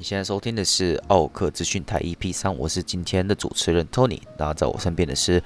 [0.00, 5.42] 你现在收听的是奥克资讯台 EP 三，我是今天的主持人 Tony，然后在我身边的是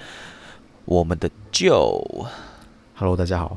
[0.84, 2.26] 我们的 Joe。
[2.94, 3.56] Hello，大家好。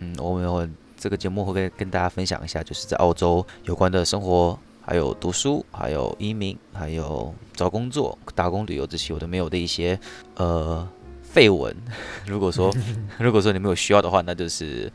[0.00, 9.98] 嗯，我们这个节目会跟跟大家分享一下，就是在澳洲有关的生活，还有读书，还有移民，还有找工作、打工、旅游这些有的没有的一些
[10.34, 10.86] 呃
[11.22, 11.74] 废文。
[12.28, 12.70] 如果说
[13.18, 14.92] 如果说你们有需要的话，那就是。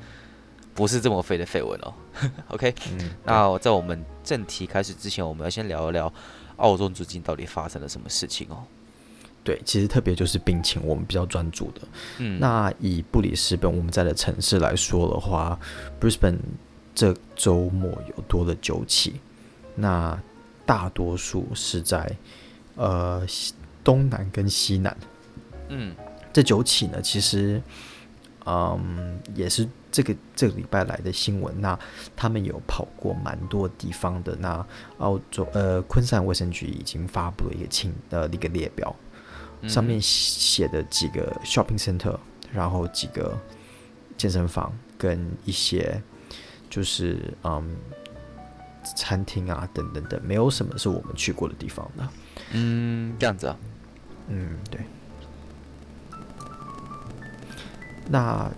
[0.74, 1.94] 不是这么废的绯闻哦，
[2.50, 6.12] OK，嗯，那在我们正题开始之前，我们要先聊一聊
[6.58, 8.64] 澳洲最近到底发生了什么事情哦。
[9.44, 11.82] 对，其实特别就是病情，我们比较专注的。
[12.20, 15.60] 嗯，那以布里斯本我们在的城市来说的话
[16.00, 16.38] ，Brisbane
[16.96, 19.20] 这周末有多了九起，
[19.76, 20.18] 那
[20.66, 22.10] 大多数是在
[22.76, 23.22] 呃
[23.84, 24.96] 东南跟西南。
[25.68, 25.94] 嗯，
[26.32, 27.62] 这九起呢，其实
[28.46, 29.68] 嗯也是。
[29.94, 31.78] 这个这个礼拜来的新闻，那
[32.16, 34.36] 他们有跑过蛮多地方的。
[34.38, 34.66] 那
[34.98, 38.96] 澳洲呃，昆山卫生局已经发布了一个清呃一个列表，
[39.68, 42.18] 上面写的几个 shopping center，
[42.52, 43.40] 然后几个
[44.18, 46.02] 健身房跟一些
[46.72, 47.78] 就是嗯
[48.96, 52.10] 餐厅啊等等等，没有什么是我们去过的地方的。
[52.54, 53.56] 嗯，这样子啊。
[54.28, 54.82] 嗯，对。
[58.10, 58.52] 那。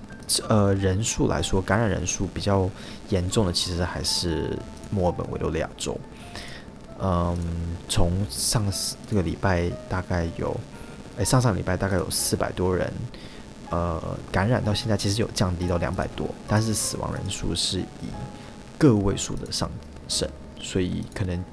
[0.49, 2.67] 呃，人数来说，感染人数比较
[3.09, 4.57] 严重的其实还是
[4.89, 5.95] 墨尔本维多利亚州。
[6.99, 7.37] 嗯，
[7.87, 8.65] 从上
[9.07, 10.59] 这个礼拜大概有，
[11.15, 12.91] 哎，上上礼拜大概有四百多人，
[13.69, 14.01] 呃，
[14.31, 18.09] 感染到现在其实有降低到两百多，但是死亡人数是以
[18.79, 19.69] 个位数的上
[20.07, 20.27] 升，
[20.59, 21.45] 所以可能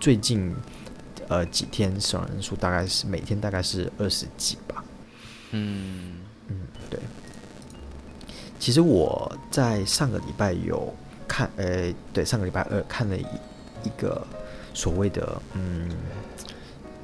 [0.00, 0.56] 最近
[1.28, 4.82] 呃几天死亡人数大概是每天大概是二十几吧。
[5.50, 6.56] 嗯嗯，
[6.88, 6.98] 对。
[8.58, 10.92] 其实我在上个礼拜有
[11.28, 13.24] 看，呃，对，上个礼拜二看了一
[13.84, 14.26] 一个
[14.74, 15.88] 所谓的，嗯，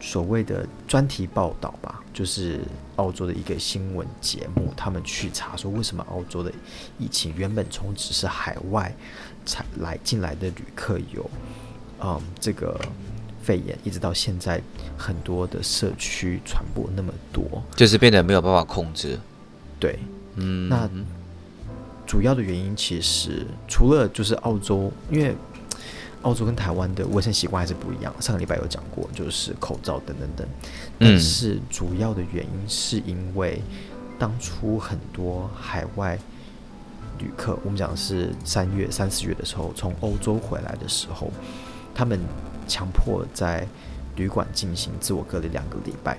[0.00, 2.60] 所谓的专题报道吧，就是
[2.96, 6.52] 澳洲的一个新闻节目，他们去查说为什么澳洲的
[6.98, 8.92] 疫情原本从只是海外
[9.46, 11.30] 才来进来的旅客有，
[12.00, 12.78] 嗯，这个
[13.42, 14.60] 肺炎，一直到现在
[14.98, 19.18] 很多的社区传播那么多，就是变得没有办法控制。
[19.78, 19.98] 对，
[20.34, 20.90] 嗯，那。
[22.06, 25.34] 主要的原因其实除了就是澳洲，因为
[26.22, 28.14] 澳洲跟台湾的卫生习惯还是不一样。
[28.20, 30.46] 上个礼拜有讲过，就是口罩等等等。
[30.98, 33.60] 但是主要的原因是因为
[34.18, 36.18] 当初很多海外
[37.18, 41.30] 旅客，我们讲的是三月、三四月的时候从欧洲回来的时候，
[41.94, 42.20] 他们
[42.68, 43.66] 强迫在
[44.16, 46.18] 旅馆进行自我隔离两个礼拜，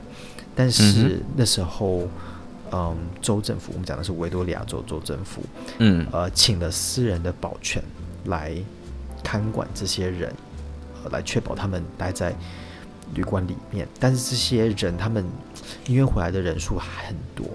[0.55, 2.01] 但是那时候。
[2.01, 2.09] 嗯，
[3.21, 5.41] 州政府，我们讲的是维多利亚州州政府，
[5.79, 7.83] 嗯，呃，请了私人的保全
[8.25, 8.55] 来
[9.23, 10.33] 看管这些人，
[11.03, 12.33] 呃，来确保他们待在
[13.13, 13.87] 旅馆里面。
[13.99, 15.25] 但是这些人他们
[15.87, 17.45] 因为回来的人数很多，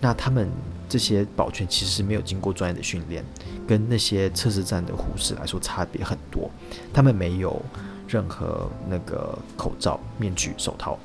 [0.00, 0.48] 那他们
[0.88, 3.24] 这些保全其实没有经过专业的训练，
[3.66, 6.50] 跟那些测试站的护士来说差别很多。
[6.92, 7.60] 他们没有
[8.08, 10.98] 任何那个口罩、面具、手套，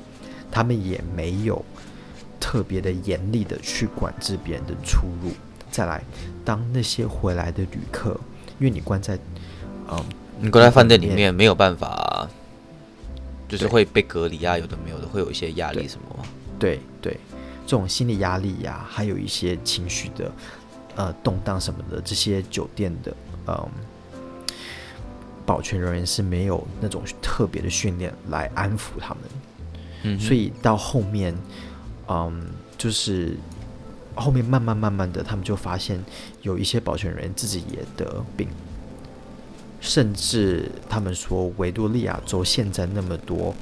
[0.52, 1.64] 他们也没有。
[2.40, 5.32] 特别的严厉的去管制别人的出入。
[5.70, 6.02] 再来，
[6.46, 8.20] 当那些回来的旅客，
[8.58, 9.20] 因为你关在，
[9.92, 10.04] 嗯，
[10.40, 12.28] 你关在饭店里面没有办法，
[13.50, 16.24] 就是会被隔离啊，有的没有的，会有一些压力什么吗？
[16.58, 17.20] 对对，
[17.66, 20.32] 这种心理压力呀、啊，还有一些情绪的
[20.96, 23.14] 呃动荡什么的，这些酒店的
[23.48, 23.70] 嗯
[25.46, 29.24] 保全人员是没有那种特别的训练来安抚他们，
[30.04, 31.36] 嗯，所以到后面。
[32.08, 32.42] 嗯，
[32.78, 33.36] 就是
[34.16, 36.04] 后面慢慢慢慢的，他们就发现
[36.42, 38.48] 有一些保全人员自己也得病，
[39.82, 43.54] 甚至他们说维多利亚州现在那么多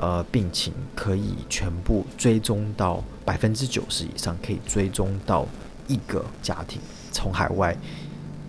[0.00, 5.46] 呃病情，可以全部追踪到百分之九十以上，可以追踪到
[5.88, 6.80] 一个家庭
[7.10, 7.76] 从海外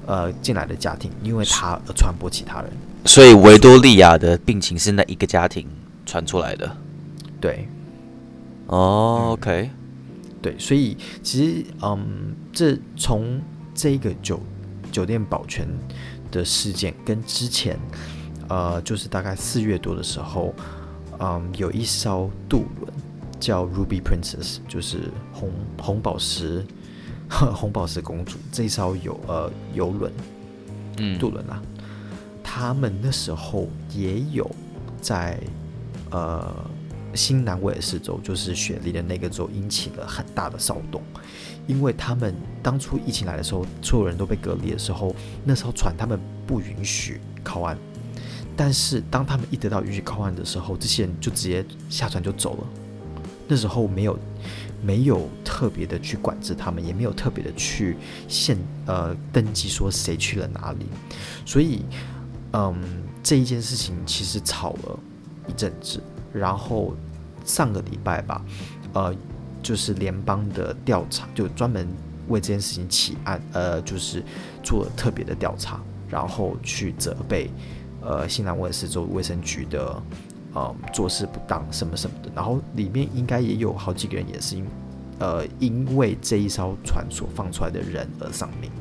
[0.06, 2.72] 呃进来的家庭，因为他而传播其他人。
[3.06, 5.68] 所以维多利亚的病情是那一个家庭
[6.06, 6.78] 传出来的，
[7.42, 7.68] 对。
[8.68, 9.70] 哦、oh，OK，
[10.42, 13.40] 对，所以其实，嗯，这从
[13.76, 14.40] 这个酒
[14.92, 15.68] 酒店保全
[16.32, 17.78] 的事件跟之前，
[18.50, 20.52] 呃，就是大概四月多的时候，
[21.20, 22.92] 嗯，有一艘渡轮
[23.40, 26.66] 叫 Ruby Princess，就是红红宝石
[27.30, 30.12] 红宝石公主这一艘游呃游轮，
[30.98, 31.62] 嗯，渡轮啊，
[32.44, 34.50] 他们那时候也有
[35.00, 35.40] 在
[36.10, 36.52] 呃。
[37.16, 41.02] 新南威尔士州就是雪梨的那个州，引起了很大的骚动，
[41.66, 47.78] 因为他们当初疫情来的时候，所有人都被隔离的时候，那艘船他们不允许靠岸，
[48.56, 52.68] 但是当他们一得到允许靠岸的时候，这些人就直接下船就走了。
[53.48, 54.20] 那时候没有
[54.82, 57.96] 没有特别的去管制他们，也没有特别的去
[58.28, 60.88] 限呃登记说谁去了哪里。
[61.46, 61.86] 所以，
[62.54, 62.76] 嗯，
[63.22, 65.00] 这一件事情其实吵了
[65.48, 66.02] 一阵子。
[66.34, 66.94] 然后
[67.46, 68.44] 上个礼拜吧，
[68.94, 69.16] 呃，
[69.64, 71.88] 就是联邦的调查，就专门
[72.28, 74.24] 为这件事情起案，呃，就是
[74.64, 77.50] 做了特别的调查，然后去责备
[78.02, 80.02] 呃新南威尔士州卫生局的
[80.54, 82.32] 呃做事不当什么什么的。
[82.36, 84.68] 然后里面应该也有好几个人也是因
[85.20, 88.72] 呃因为这一艘船所放出来的人而丧命。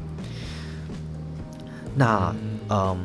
[1.94, 2.34] 那
[2.68, 2.98] 嗯，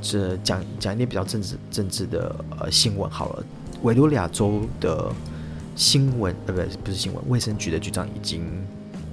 [0.00, 3.44] 这讲讲一点比较政治政治的呃新闻好了。
[3.82, 5.12] 维多利亚州的
[5.74, 8.42] 新闻呃，不是不是新闻，卫生局的局长已经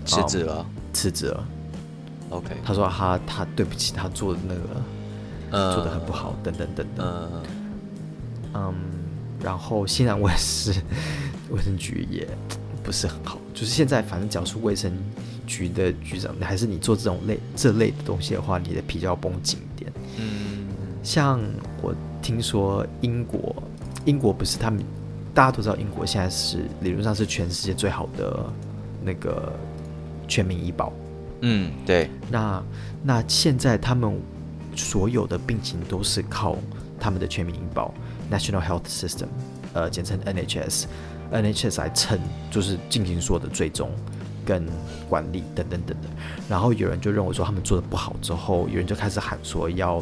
[0.06, 1.46] 辞职了，辞职了。
[2.30, 4.62] OK，他说他他对不起他做的那个，
[5.52, 7.06] 呃，做的很不好，等等等等。
[7.06, 7.44] 呃、
[8.54, 8.74] 嗯，
[9.42, 10.74] 然后新南威尔士
[11.50, 12.28] 卫生局也
[12.82, 14.92] 不是很好，就是现在反正只要是卫生
[15.46, 19.92] 局的局长，还是你做这种类这类的东西的话，你的皮就要绷紧一点。
[20.18, 20.68] 嗯，
[21.04, 21.40] 像
[21.82, 23.62] 我听说英国。
[24.06, 24.84] 英国不是他们，
[25.34, 28.46] 大家都知道，英国现在是理论上是全世界最好的
[29.04, 29.54] 那个
[30.28, 30.92] 全民医保。
[31.42, 32.10] 嗯，对。
[32.30, 32.64] 那
[33.04, 34.20] 那现在他们
[34.76, 36.58] 所有的病情都是靠
[37.00, 37.94] 他们的全民医保
[38.32, 39.28] （National Health System），
[39.74, 42.20] 呃，简称 NHS，NHS 来称，
[42.50, 43.92] 就是进行所有的追踪
[44.46, 44.66] 跟
[45.10, 46.12] 管理等等等等。
[46.50, 50.02] 然后有人就认为说他们做的不好，之后有人就开始喊说要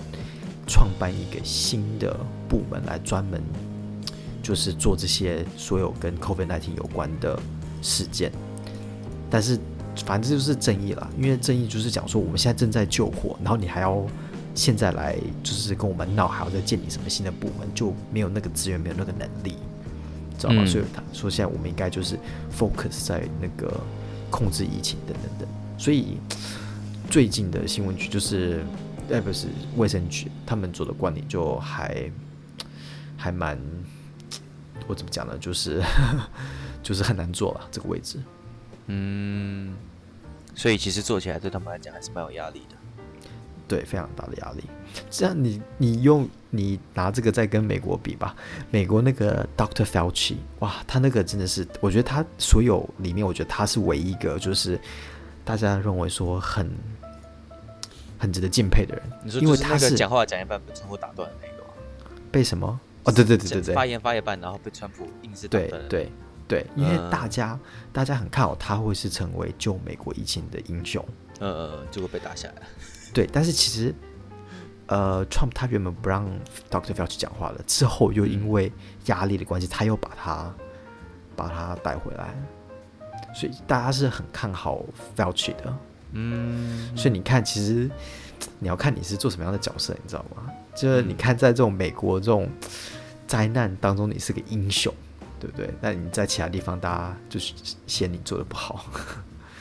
[0.68, 2.16] 创办一个新的
[2.48, 3.42] 部门来专门。
[4.42, 7.40] 就是做这些所有跟 COVID-19 有关的
[7.82, 8.32] 事件，
[9.30, 9.60] 但是
[10.06, 14.04] 反正就是正义了，因为正义就是讲说我们现在正在救火，然后你还要
[14.56, 19.58] 现在来就是跟我们闹，还要再建立什么新的部门，就没有那个资源，没有那个能力，
[20.38, 20.64] 知道吗？
[20.64, 22.18] 嗯、所以他说现在我们应该就是
[22.58, 23.72] focus 在那个
[24.30, 25.48] 控制疫情等等等。
[25.78, 26.18] 所以
[27.10, 28.64] 最近的新闻局就是，
[29.12, 32.12] 哎，不是卫生局，他们做的管理就还
[33.18, 33.60] 还蛮。
[34.88, 35.38] 我怎么讲呢？
[35.40, 35.82] 就是
[36.84, 38.20] 就是很难做了这个位置，
[38.88, 39.76] 嗯，
[40.56, 42.76] 所以其实做起来对他们来讲还是蛮有压力的，
[43.68, 44.64] 对，非常大的压力。
[45.10, 48.36] 这样你你用你拿这个再跟美国比吧，
[48.70, 54.78] 美国那个 Doctor Fauci，哇，他那个真的是，我觉得他所有里面，我觉得他是唯一一个就是
[55.46, 56.70] 大家认为说很
[58.18, 59.04] 很值得敬佩的人。
[59.24, 61.64] 你说，因为他是讲话讲一半被窗户打断的那个，
[62.32, 62.78] 被什么？
[63.04, 66.12] 哦，对对对对对，发言发一半，然后被川普硬是对对
[66.48, 67.60] 对，因为大家、嗯、
[67.94, 71.04] 大家很看好他会是成为救美国疫情的英雄，
[71.40, 72.56] 呃呃，结果被打下来。
[73.14, 73.94] 对，但是其实，
[74.88, 76.30] 呃，Trump 他原本不让
[76.70, 76.94] Dr.
[76.94, 78.72] Fauci 讲话了，之后又因为
[79.06, 80.54] 压力的关系，他又把他
[81.36, 82.36] 把他带回来，
[83.34, 84.84] 所以大家是很看好
[85.16, 85.78] Fauci 的。
[86.14, 87.90] 嗯，所以你看，其实
[88.60, 90.52] 你要看你是做什么样的角色，你知道吗？
[90.76, 92.50] 就是你看，在这种美国这种
[93.28, 94.94] 灾难当中，你是个英雄，
[95.40, 95.70] 对不对？
[95.82, 97.54] 那你在其他地方，大家就是
[97.86, 98.86] 嫌你做的不好，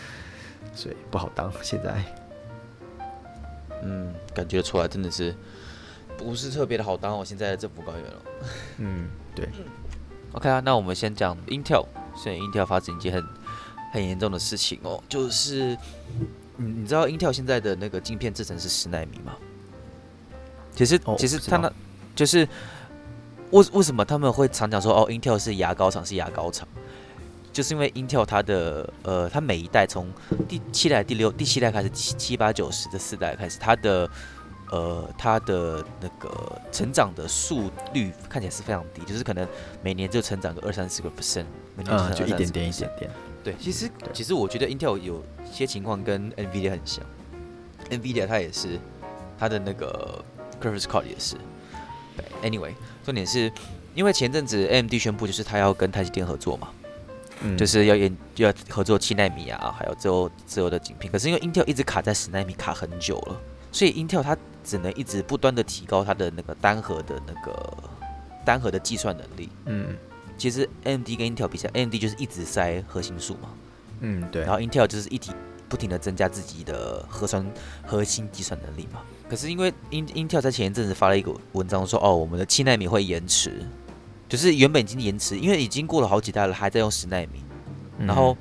[0.74, 1.52] 所以不好当。
[1.62, 2.04] 现在，
[3.82, 5.34] 嗯，感觉出来真的是
[6.16, 7.18] 不是特别的好当。
[7.18, 8.22] 我现在的政府官员了，
[8.78, 9.48] 嗯，对。
[10.32, 13.24] OK 啊，那我们先讲 Intel，现在 Intel 发生一件很
[13.92, 15.76] 很严重的事情哦，就是
[16.56, 19.36] 你你知道 Intel 现在的那个晶片制成是十奈米吗？
[20.80, 21.70] 其实，其实他那，
[22.16, 22.48] 就是
[23.50, 26.66] 为为什么他们会常讲说哦，Intel 是牙膏厂，是牙膏厂，
[27.52, 30.10] 就是因为 Intel 它的呃，它每一代从
[30.48, 34.08] 第七代、第六、第七代开始，七七八九十这四代开始，它的
[34.70, 36.30] 呃，它的那个
[36.72, 39.46] 成长的速率看起来是非常低，就是可能
[39.82, 41.44] 每年就成长个二三十个 percent，
[41.76, 43.10] 每年就，就一点点一点点。
[43.44, 45.22] 对，其实其实我觉得 Intel 有
[45.52, 47.04] 些情况跟 NVIDIA 很像
[47.90, 48.80] ，NVIDIA 它也是
[49.38, 50.24] 它的那个。
[50.60, 51.36] Graphics card 也是，
[52.16, 52.74] 对，Anyway，
[53.04, 53.50] 重点是
[53.94, 56.68] 因为前阵子 AMD 宣布就是他要跟台积电合作嘛，
[57.42, 61.10] 嗯，就是要研要合作七纳米啊，还有之后之后的晶片。
[61.10, 63.40] 可是因为 Intel 一直卡在十纳米卡很久了，
[63.72, 67.74] 所以 Intel 它只能一直不断的提高它的那个单核的那个
[68.44, 69.48] 单核的计算能力。
[69.64, 69.96] 嗯，
[70.36, 73.48] 其实 AMD 跟 Intel 比起来，AMD 就是一直塞核心数嘛，
[74.00, 75.32] 嗯，对，然后 Intel 就是一体
[75.68, 77.44] 不停的增加自己的核算
[77.86, 79.00] 核心计算能力嘛。
[79.30, 83.64] 可是因为 Intel 在前一阵子发了一个文章说，哦，我们的七纳米会延迟，
[84.28, 87.44] 就是原本已经延迟，因为已经过了好几代了，还在用十纳米。
[87.96, 88.36] 然后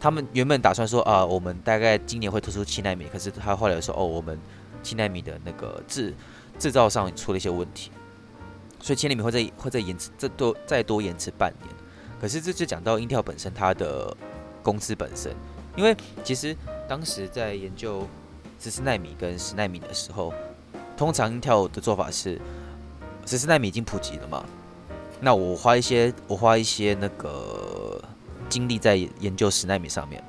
[0.00, 4.36] 他们原本打算说，啊，我们大概今年会推出七纳米，可是他后来说，哦，我们
[4.82, 6.12] 七纳米的那个制
[6.58, 7.92] 制造上出了一些问题，
[8.80, 11.68] 所以七纳米会再会再延迟，再多再多延迟半年。
[12.20, 14.16] 可是这就讲到 Intel 本身它的
[14.60, 15.32] 公司本身，
[15.76, 16.56] 因为其实
[16.88, 18.08] 当时在研究
[18.62, 20.32] 十四纳米跟十纳米的时候，
[20.96, 22.40] 通常 Intel 的做法是
[23.26, 24.44] 十四纳米已经普及了嘛，
[25.20, 28.00] 那我花一些我花一些那个
[28.48, 30.22] 精力在研究十纳米上面，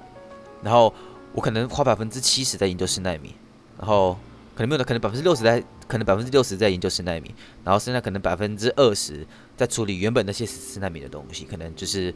[0.63, 0.91] 然后
[1.33, 3.35] 我可能花百分之七十在研究十纳米，
[3.77, 4.17] 然后
[4.55, 9.23] 可能没有的，可能百分之六十在可能百分之六十在研究十纳米，然后剩下可能百分之二十
[9.55, 12.11] 在处理原本那些十四纳米的东西，可能就是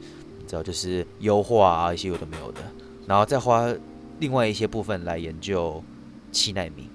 [0.47, 2.61] 主要就是优化啊一些有的没有的，
[3.05, 3.71] 然后再花
[4.17, 5.83] 另外一些部分来研究。
[6.31, 6.89] 七纳米，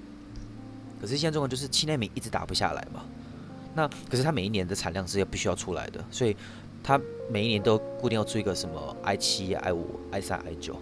[1.01, 3.03] 可是现在中国就是七纳米一直打不下来嘛。
[3.75, 6.37] 那可是它每一年的产量是要必须要出来的，所以
[6.83, 10.77] 它每一年都固定要出一个什么 i 七、i 五、i 三、i 九，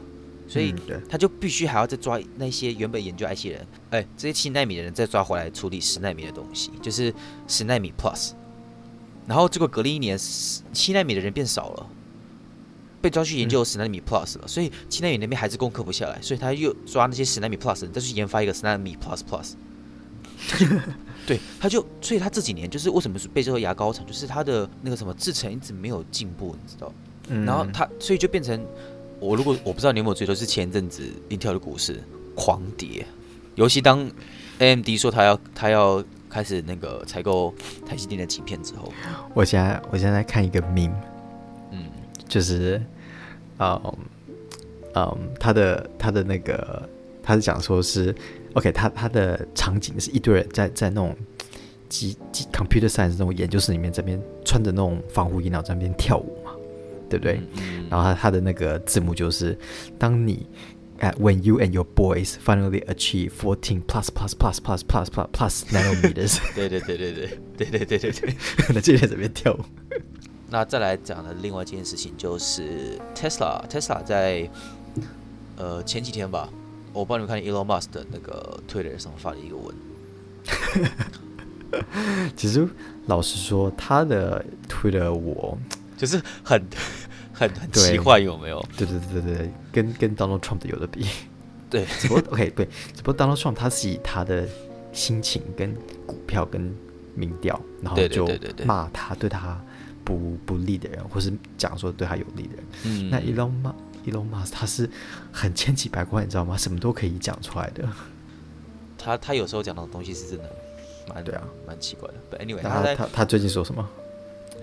[0.48, 0.74] 所以
[1.08, 7.14] 它就必须还要再抓那些原本研究 i 七人，哎，这些七纳米的人再抓回来处理十纳米的东西，就是
[7.46, 8.32] 十纳米 plus。
[9.26, 10.18] 然后结果隔了一年，
[10.72, 11.86] 七纳米的人变少了。
[13.00, 19.52] 被抓去研究十纳米 plus 了，所以七纳米那边还是攻克不下来，所以他又抓那些十纳米 plus 再去研发一个十纳米 plus plus。
[21.26, 26.92] 对，他就，所以他这几年就是为什么是被这个牙膏厂，就是他的那个什么制成一直没有进步，你知道？
[27.44, 28.58] 然后他，所以就变成
[29.20, 32.02] 我如果我不知道你有没有追，都是前一阵子 Intel 的股市
[32.34, 33.06] 狂跌，
[33.54, 34.10] 尤其当
[34.58, 37.54] AMD 说他要他要开始那个采购
[37.86, 38.92] 台积电的晶片之后，
[39.34, 40.90] 我现在我现在看一个 meme。
[42.30, 42.80] 就是，
[43.58, 43.94] 嗯
[44.94, 46.88] 嗯，他的他的那个，
[47.22, 48.14] 他是讲说是
[48.54, 51.14] ，OK，他他的场景是一堆人在在那种
[51.88, 56.52] 机机 computer science 那种研究室里面，这边穿着那种防护衣，然后在那边跳舞嘛，
[57.08, 57.40] 对不对？
[57.56, 59.58] 嗯、然后他他的那个字幕就是，
[59.98, 60.46] 当你
[61.00, 65.64] ，uh, when you and your boys finally achieve fourteen plus plus plus plus plus plus plus
[65.72, 68.34] nanometers，对对对对对对对对对对，
[68.72, 69.58] 那就在这边跳舞。
[70.50, 74.50] 那再来讲的另外一件事情就是 Tesla，Tesla 在
[75.56, 76.48] 呃前几天吧，
[76.92, 79.74] 我帮你们看 Elon Musk 的那个 Twitter 上发了一个文。
[82.36, 82.68] 其实
[83.06, 85.56] 老实说，他的 Twitter 我
[85.96, 86.60] 就是很
[87.32, 88.60] 很很奇怪，有没有？
[88.76, 91.06] 对对对对对，跟跟 Donald Trump 的有的比。
[91.70, 94.48] 对， 只不过 OK 对，只不过 Donald Trump 他是以他的
[94.92, 95.72] 心情跟
[96.06, 96.74] 股票跟
[97.14, 98.26] 民调，然后就
[98.64, 99.62] 骂他，对他。
[100.04, 104.88] 不不利的人，或是讲说对他有利的人，嗯，那 Elon Musk，Elon Musk 他是
[105.32, 106.56] 很千奇百怪，你知道吗？
[106.56, 107.88] 什么都可以讲出来的。
[108.98, 110.50] 他他有时候讲的东西是真的
[111.08, 112.14] 蛮对啊，蛮奇怪的。
[112.30, 113.88] But anyway，他他他，他最近说什么？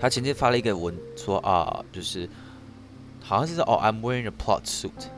[0.00, 2.28] 他前天发了一个文说啊，就是
[3.20, 5.08] 好像是说哦，I'm wearing a plot suit。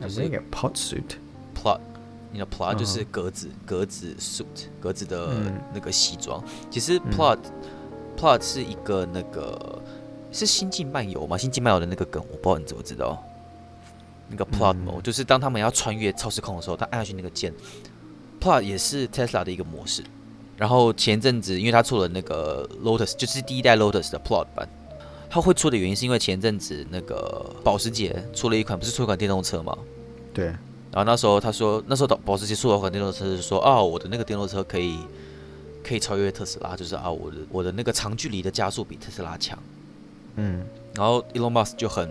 [0.00, 1.16] I'm wearing a plot suit。
[1.54, 1.80] plot，
[2.32, 5.34] 你的 plot 就是格子格子 suit 格子的
[5.72, 6.42] 那个西装。
[6.70, 7.77] 其实 plot、嗯。
[8.18, 9.80] Plot 是一个那个
[10.32, 11.38] 是星际漫游吗？
[11.38, 13.22] 星际漫游的那个梗，我不知道你怎么知道。
[14.28, 17.54] 那个 Plot Mode、嗯、就是当他们要穿越超时空的时候，他按下去那个键。
[18.40, 20.02] Plot 也是 Tesla 的一个模式。
[20.56, 24.68] 然后前阵子，因为他出了那个 Lotus，就是第一代 Lotus 的 Plot 版，
[25.30, 29.78] 他会出的原因是因为前阵子那个保时捷出了一款，不是出一款电动车吗？
[30.34, 30.46] 对。
[30.46, 34.98] 然后那时候他说，那时候保时捷出了一款电动车，是说啊，我的那个电动车可以。
[35.88, 39.58] 可以超越特斯拉，就是啊，我的我的那个长距离的加速比特斯拉强，
[40.36, 40.62] 嗯，
[40.94, 42.06] 然后 Elon Musk 就很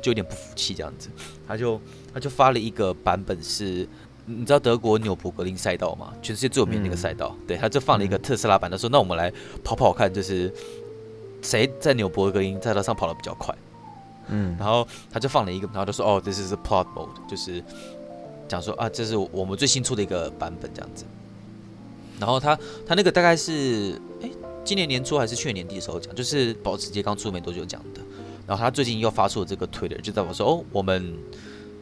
[0.00, 1.10] 就有点不服气这样子，
[1.46, 1.78] 他就
[2.14, 3.86] 他就发了一个版本是，
[4.24, 6.14] 你知道德国纽博格林赛道吗？
[6.22, 9.30] 全世界最有名的那个赛道，嗯、对，他就放了一个特斯拉版，他说那我们来
[9.62, 10.50] 跑跑看，就是
[11.42, 13.54] 谁在纽博格林赛道上跑得比较快，
[14.28, 17.62] 嗯，然后他就放了一个，然后就说哦，this is a plot mode，就是
[18.48, 21.04] 讲说啊，这是我们最新出的一个版本这样子。
[22.20, 24.30] 然后他他那个大概是哎，
[24.64, 28.00] 今年年初还是去年年底的时候讲，就是保时捷刚出没多久讲的。
[28.46, 31.14] 然后他最近又发出了这个 Twitter，就在我说哦，我们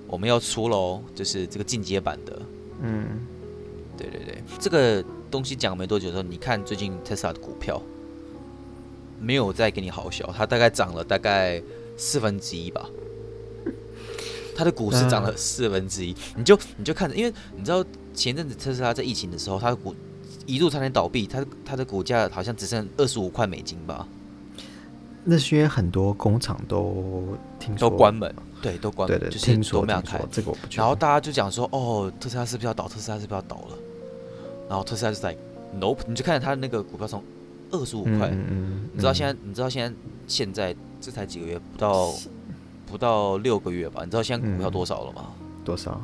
[0.09, 2.43] 我们要出喽，就是这个进阶版的。
[2.83, 3.21] 嗯，
[3.97, 5.01] 对对对，这个
[5.31, 7.81] 东西讲没多久的时候，你看最近 Tesla 的股票
[9.21, 11.63] 没有再给你好笑，它大概涨了大概
[11.97, 12.91] 四分之一吧。
[14.57, 19.95] 它的股市涨了四分之一，你就你就看着，因为你知道前阵子特斯拉在疫情的时候，它的股。
[20.47, 24.07] 一度差点倒闭，它它的股价好像只剩二十五块美金吧。
[25.29, 30.21] 那是因为很多工厂都听说都关门，对，都关门，对对对，就是都没有开。
[30.31, 30.69] 这个我不。
[30.71, 32.87] 然后大家就讲说，哦，特斯拉是不是要倒？
[32.87, 33.77] 特斯拉是不是要倒了？
[34.69, 35.37] 然后特斯拉就在、
[35.81, 37.21] Nope，你就看它那个股票从
[37.73, 38.31] 二十五块，
[38.93, 39.97] 你知道现在，你知道现在
[40.29, 42.15] 现在这才几个月，不到
[42.87, 44.05] 不到六个月吧？
[44.05, 45.27] 你知道现在股票多少了吗？
[45.41, 46.01] 嗯、多少？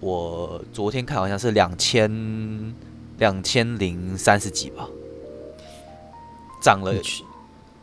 [0.00, 2.10] 我昨天看好像是两千。
[3.20, 4.88] 两千零三十几吧，
[6.60, 6.92] 涨了。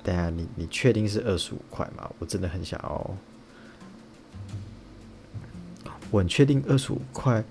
[0.03, 2.09] 等下，你你确定是二十五块吗？
[2.17, 3.15] 我真的很想要，
[6.09, 7.43] 我很确定二十五块，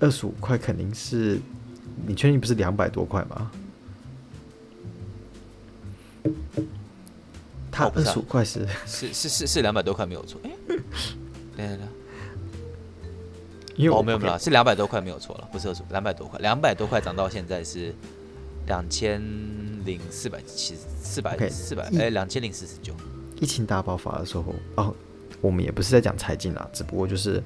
[0.00, 1.38] 二十五块肯定是，
[2.06, 3.50] 你确定不是两百多块吗？
[7.70, 10.40] 他二十五块是是是是是两百多块没有错。
[10.42, 10.78] 哎，等
[11.56, 11.88] 等等，
[13.78, 17.94] 因为哦没有没有是两百多块没有错了，不是二十五，两百多块，两百多块涨到现在是
[18.66, 19.22] 两千
[19.84, 22.92] 零四百七四百四百哎两千零四十九。
[23.40, 24.92] 疫情大爆发的时候哦，
[25.40, 27.40] 我们也不是在讲财经啦，只不过就是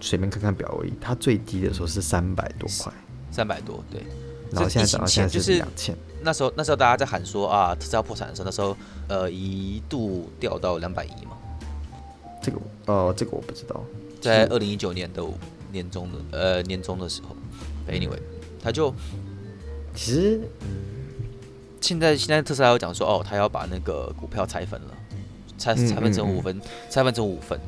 [0.00, 0.92] 随便看看表而已。
[1.00, 2.92] 它最低的时候是三百多块，
[3.30, 4.02] 三百多对。
[4.50, 5.96] 然后现在涨到现在是两千。
[6.22, 8.76] 那时候那时候大家在喊说啊，特斯拉破产的时候，那时候
[9.08, 11.36] 呃一度掉到两百亿嘛。
[12.42, 13.80] 这个呃这个我不知道，
[14.20, 15.22] 在二零一九年的
[15.72, 17.36] 年终的呃年终的时候
[17.88, 18.18] ，anyway，
[18.62, 18.94] 他就
[19.94, 20.40] 其实
[21.80, 24.94] 现在现在特斯拉有讲说哦，他要把那个股票拆分了，
[25.56, 27.58] 拆拆分成五分，拆分成五分，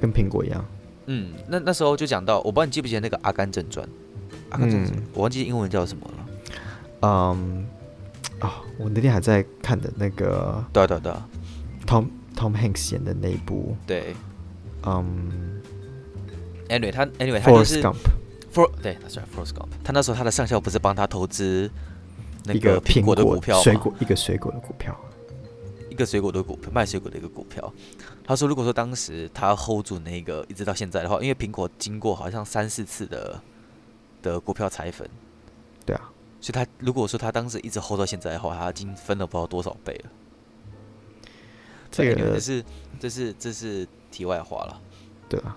[0.00, 0.64] 跟苹果一样。
[1.06, 3.86] 嗯，那那时候就讲到，我不知道你记不记得那个《阿甘正传》。
[4.50, 6.26] 阿甘正传，我忘记英文叫什么了。
[7.00, 7.66] 嗯，
[8.40, 11.12] 啊，我那天还在看的那个，对对对
[11.86, 14.14] ，Tom Tom Hanks 演的那一部，对，
[14.84, 15.57] 嗯
[16.68, 17.82] ，Anyway，他 Anyway 他就是
[18.52, 21.70] For 对，他是 Forrest Gump，他那时候他的上校不是帮他投资
[22.44, 24.98] 那个苹果的股票，水果一个水果的股票，
[25.90, 27.72] 一个水果的股票，卖水果的一个股票。
[28.24, 33.40] 他说，如果说当时他 hold 住那个一直到现在的话，因为苹果经过好像三四次的。
[34.20, 35.08] 的股票拆分，
[35.86, 36.10] 对啊，
[36.40, 40.10] 所以他如果说他当时一直 hold 到现在的话，他已经分了不知道多少倍了。
[41.88, 42.64] 这个这是
[42.98, 44.80] 这是这是题外话了。
[45.28, 45.56] 对啊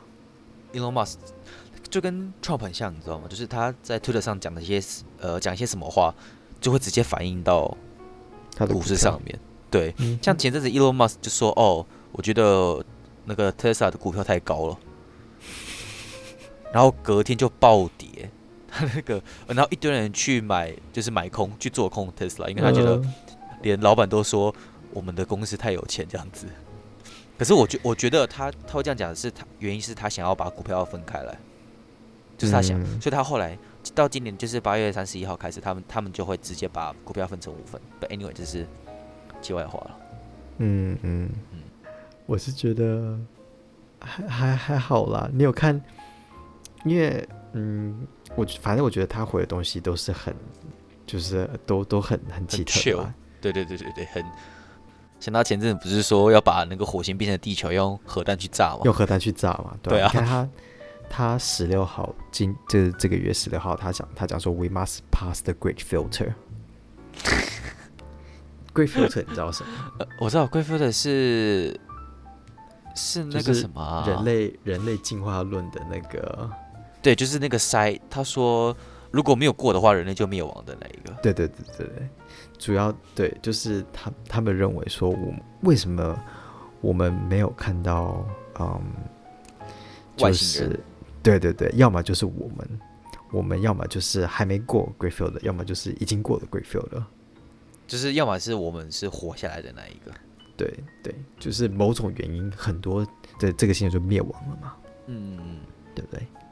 [0.74, 1.16] ，Elon Musk
[1.90, 3.28] 就跟 Trump 很像，你知道吗？
[3.30, 4.82] 就是他在 Twitter 上讲的一些
[5.20, 6.14] 呃讲一些什么话，
[6.60, 7.78] 就会直接反映到
[8.56, 9.40] 他的股市上面。
[9.70, 12.84] 对，嗯、像前阵子 Elon Musk 就说：“哦，我觉得
[13.26, 14.78] 那个 Tesla 的股票太高了。”
[16.74, 18.30] 然后隔天就暴跌。
[18.74, 23.02] 他那个，然后一堆人去买，就是买空去做空 Tesla，，因为他觉得
[23.62, 24.56] 连老板都说
[24.94, 26.46] 我们的公司太有钱这样子。
[27.42, 31.36] 可是我觉我觉得他他会这样讲的是他原因是他想要把股票要分开来，
[32.38, 33.58] 就是他想，所以他后来
[33.96, 37.82] 到今年就是八月三十一号开始，他们他们就会直接把股票分成五份。
[38.00, 38.68] But anyway，这是
[39.42, 39.98] 题外话了。
[40.60, 41.62] 嗯嗯嗯，
[42.28, 43.18] 我是觉得
[44.00, 45.28] 还还还好啦。
[45.34, 45.82] 你有看？
[46.86, 48.06] 因为嗯。
[48.36, 50.32] 我反正我觉得他回的东西都是很，
[51.08, 53.12] 就是都都很很奇特吧。
[53.42, 54.24] 对对对对对，很。
[55.22, 58.82] 像他前阵子不是说要把那个火星变成地球，用核弹去炸吗？
[58.86, 59.78] 用核弹去炸嘛？
[59.82, 60.10] 对啊。
[60.12, 60.50] 你看他，
[61.08, 66.34] 他十六号今就是这个月十六号，他讲他讲说，We must pass the great filter。
[68.74, 69.70] great filter 你知道什么？
[70.00, 71.80] 呃，我知道 great filter 是
[72.96, 76.50] 是那个什么、啊、人类人类进化论的那个。
[77.04, 78.00] 对，就是那个筛。
[78.10, 78.76] 他说，
[79.12, 81.14] 如果没有过的话，人类就灭亡的那一个。
[81.22, 82.10] 对对对对对，
[82.62, 86.18] 主要对，就是他他们认为说，我为什么
[86.80, 88.24] 我们没有看到，
[88.60, 88.80] 嗯，
[90.16, 90.80] 就是。
[91.24, 92.80] 对对对，要么就是我们，
[93.32, 97.08] 我们要么就是还没过 Great Field 的，要么就是已经过了 Great Field 了。
[97.86, 100.12] 就是要么是我们是活下来的那一个。
[100.58, 103.06] 对对，就是某种原因，很多
[103.38, 104.71] 的这个星球就灭亡了嘛。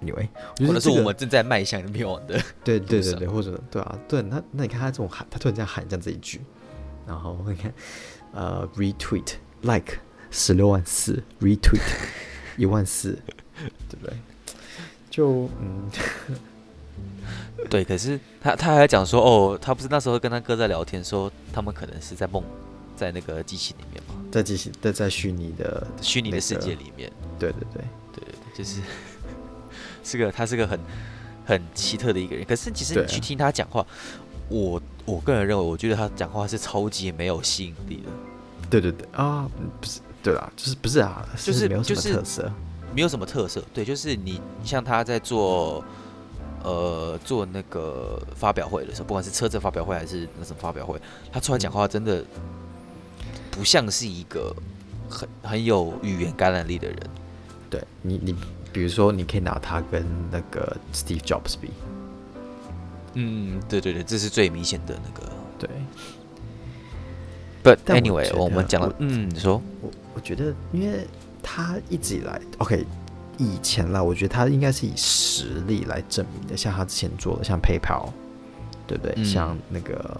[0.02, 6.40] 以为，或者是我们正在迈向灭亡的， 对对对对，或者对啊，对，那那你看他这种喊，他突然这样喊这样这一句，
[7.06, 7.74] 然后你看，
[8.34, 9.98] 呃，retweet like
[10.32, 11.82] 十六万四，retweet
[12.58, 13.18] 一万四，
[13.90, 14.16] 对不对？
[15.10, 15.90] 就嗯，
[17.70, 22.42] 对，可是他他还讲说，哦，他不是那时候跟他哥在聊天，说他们可能是在梦，
[22.96, 27.84] 在那个机器里面嘛，在机器，在在虚拟的虚拟的世界里面，对对对
[28.14, 28.80] 对对对，就是。
[30.10, 30.80] 是个他是个很
[31.46, 33.86] 很奇特的一个人，可是其实你去听他讲话，
[34.48, 38.10] 我我个人认为，我觉得他讲话是超级没有吸引力的。
[38.70, 39.48] 对对对啊，
[39.80, 42.52] 不是对啦，就是不是啊，就是没有什么特色，就是、
[42.96, 43.64] 没有什么特色。
[43.74, 45.84] 对，就是你像他在做
[46.64, 51.00] 呃做那个发表会的时候，不管是车子发表会还是那什么发表会，
[51.32, 52.24] 他出来讲话真的
[53.52, 54.56] 不像是一个
[55.08, 56.98] 很很有语言感染力的人。
[57.70, 58.36] 对你你。
[58.72, 61.72] 比如说，你可以拿他跟那个 Steve Jobs 比。
[63.16, 65.32] 嗯，对对对，这是最明显的那个。
[65.58, 65.70] 对。
[67.62, 71.06] But anyway，我，我们讲了，嗯，你说，我我觉得，因为
[71.44, 72.86] 他一直以来，OK，
[73.38, 78.10] 以前啦，我觉得他应该是以实力来证明的，像他之前做的，像 PayPal，
[78.88, 79.14] 对不对？
[79.18, 80.20] 嗯、像那个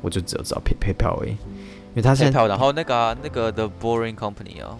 [0.00, 4.78] 我就只有知道 Pay PayPal 而已，因为他现在 PayPal，然后那个、啊、那个 The Boring Company 啊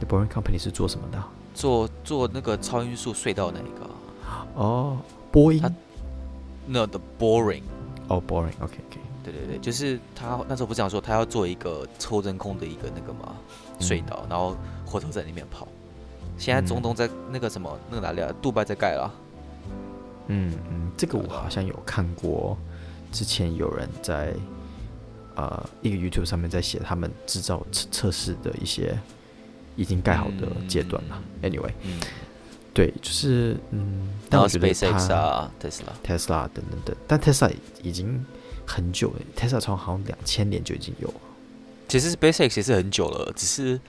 [0.00, 1.22] ，The Boring Company 是做什么的？
[1.60, 3.90] 做做那个超音速隧道那一个。
[4.54, 4.96] 哦，
[5.30, 5.62] 波音。
[6.66, 7.62] 那 The Boring。
[8.08, 8.54] 哦，Boring。
[8.60, 9.00] OK OK。
[9.22, 13.36] 对对对，就是他那时候不是讲说他要做一个抽真空的一个那个嘛
[13.78, 15.68] 隧道，嗯、然后火车在里面跑。
[16.38, 18.32] 现在中东在那个什么那个哪里啊？
[18.40, 19.12] 杜拜在盖了。
[20.28, 22.56] 嗯嗯，这个我好像有看过，
[23.12, 24.32] 之前有人在
[25.34, 28.98] 呃一个 YouTube 上面在写他们制造测测试的一些
[29.80, 31.22] 已经盖好的阶段了。
[31.40, 31.98] 嗯、Anyway，、嗯、
[32.74, 37.50] 对，就是嗯，但我觉得他 Tesla Tesla 等等等，但 Tesla
[37.82, 38.24] 已经
[38.66, 41.14] 很久了，Tesla 从好像两千年就已经有了。
[41.88, 43.80] 其实 SpaceX 也是很久了，只是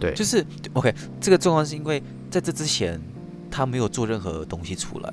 [0.00, 3.00] 对，就是 OK，这个状况是因为在这之前
[3.50, 5.12] 他没有做任何东西出来。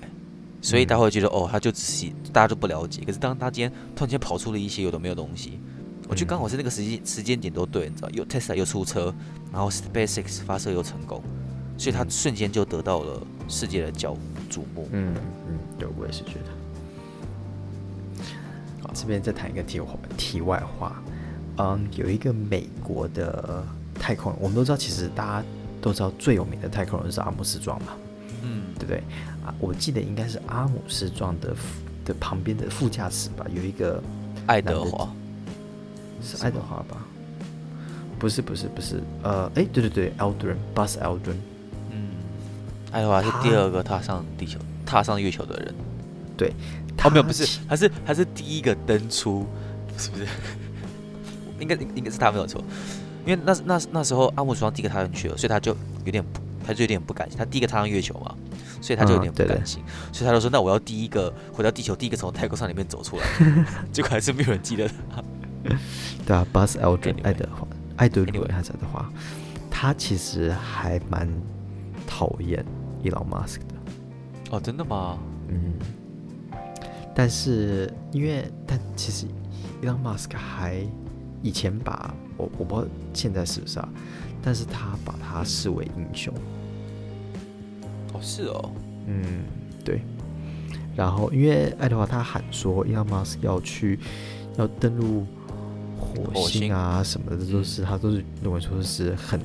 [0.62, 3.04] 所以大家会觉得哦，他就只是大家都不了解。
[3.06, 5.60] 可是当他今天突然间跑出了一些有的没有东西，
[6.08, 9.14] 我觉得刚好是那个时间时间点都对，你知道，又 Tesla 又出车，
[9.52, 11.22] 然后 SpaceX 发射又成功，
[11.78, 14.14] 所以他瞬间就得到了世界的焦
[14.50, 14.88] 瞩目。
[14.92, 15.16] 嗯
[15.48, 18.24] 嗯，对，我也是觉得。
[18.82, 19.82] 好，这边再谈一个题
[20.16, 21.02] 题外话，
[21.58, 23.66] 嗯，有一个美国的
[23.96, 25.48] 太空人，我们都知道，其实大家
[25.82, 27.94] 都知道最有名的太空人是阿姆斯壮嘛。
[28.44, 29.04] 嗯，对不对
[29.44, 29.54] 啊？
[29.60, 31.56] 我记得应该是阿姆斯壮的
[32.06, 34.00] 的旁边的副驾驶吧，有一个
[34.46, 35.10] 爱德华，
[36.26, 37.06] 是爱德华吧？
[38.20, 39.02] 不是，不是，不是。
[39.24, 41.36] 呃，哎，对对对，Aldrin，Buzz Aldrin。
[41.92, 42.10] 嗯，
[42.92, 45.76] 爱德华是第二个踏上地球、踏上月球的人。
[46.36, 46.52] 对，
[47.04, 49.46] 哦，没有，不是，他是他是第一个登出，
[49.98, 50.26] 是不是？
[51.60, 52.64] 应该应该是他没有错，
[53.26, 56.24] 因为那那那时候阿姆斯壮第一个踏上去了，所以他就有点。
[56.68, 58.36] 他就有点不甘心，他第一个踏上月球嘛，
[58.82, 63.24] 所以他就有点不甘心，嗯、所以他就说：“那我要第一个回到地球，第一个从太空舱里面走出来。
[63.94, 65.24] ”结果还是没有人记得他。
[66.26, 69.12] 对啊，Buzz Aldrin，爱德华，爱德华还是爱德华，
[69.70, 71.30] 他其实还蛮
[72.08, 72.64] 讨厌
[73.04, 73.76] Elon Musk 的。
[74.52, 75.18] 哦，真的吗？
[75.50, 75.74] 嗯。
[77.16, 79.26] 但是因为，但其实
[79.82, 80.86] Elon Musk 还
[81.42, 83.88] 以前把我我不知道现在是不是啊？
[84.42, 86.34] 但是他把他视为英雄。
[88.14, 88.72] 哦，是哦，
[89.08, 89.44] 嗯，
[89.84, 90.02] 对。
[90.96, 94.00] 然后，因为爱德华他喊说，Elon Musk 要去
[94.58, 95.26] 要登陆
[95.98, 99.40] 火星啊什么的，都是他都是认为说是很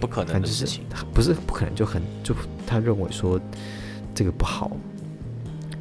[0.00, 2.34] 不可能的事情，不是不可能，就很就
[2.66, 3.40] 他认为说
[4.14, 4.70] 这个不好。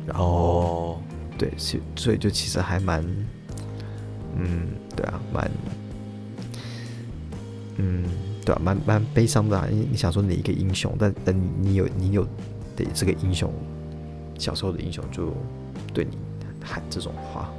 [0.06, 0.98] 然后，哦、
[1.38, 3.04] 对，所以所以就其实还蛮，
[4.38, 5.52] 嗯，对啊，蛮，
[7.78, 8.04] 嗯。
[8.46, 9.68] 对啊，蛮蛮悲伤的啊。
[9.72, 12.24] 你你想说你一个英雄，但但你有你有
[12.76, 13.52] 的这个英雄，
[14.38, 15.34] 小时候的英雄就
[15.92, 16.16] 对你
[16.64, 17.52] 喊这种话。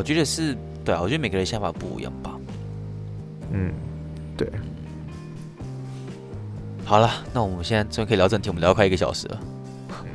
[0.00, 2.34] 我觉得是对啊，我觉得每个人想法不一样吧。
[3.52, 3.70] 嗯，
[4.34, 4.50] 对。
[6.86, 9.40] 好了，那我们现在终于可以聊正题，我们聊快一个小时了。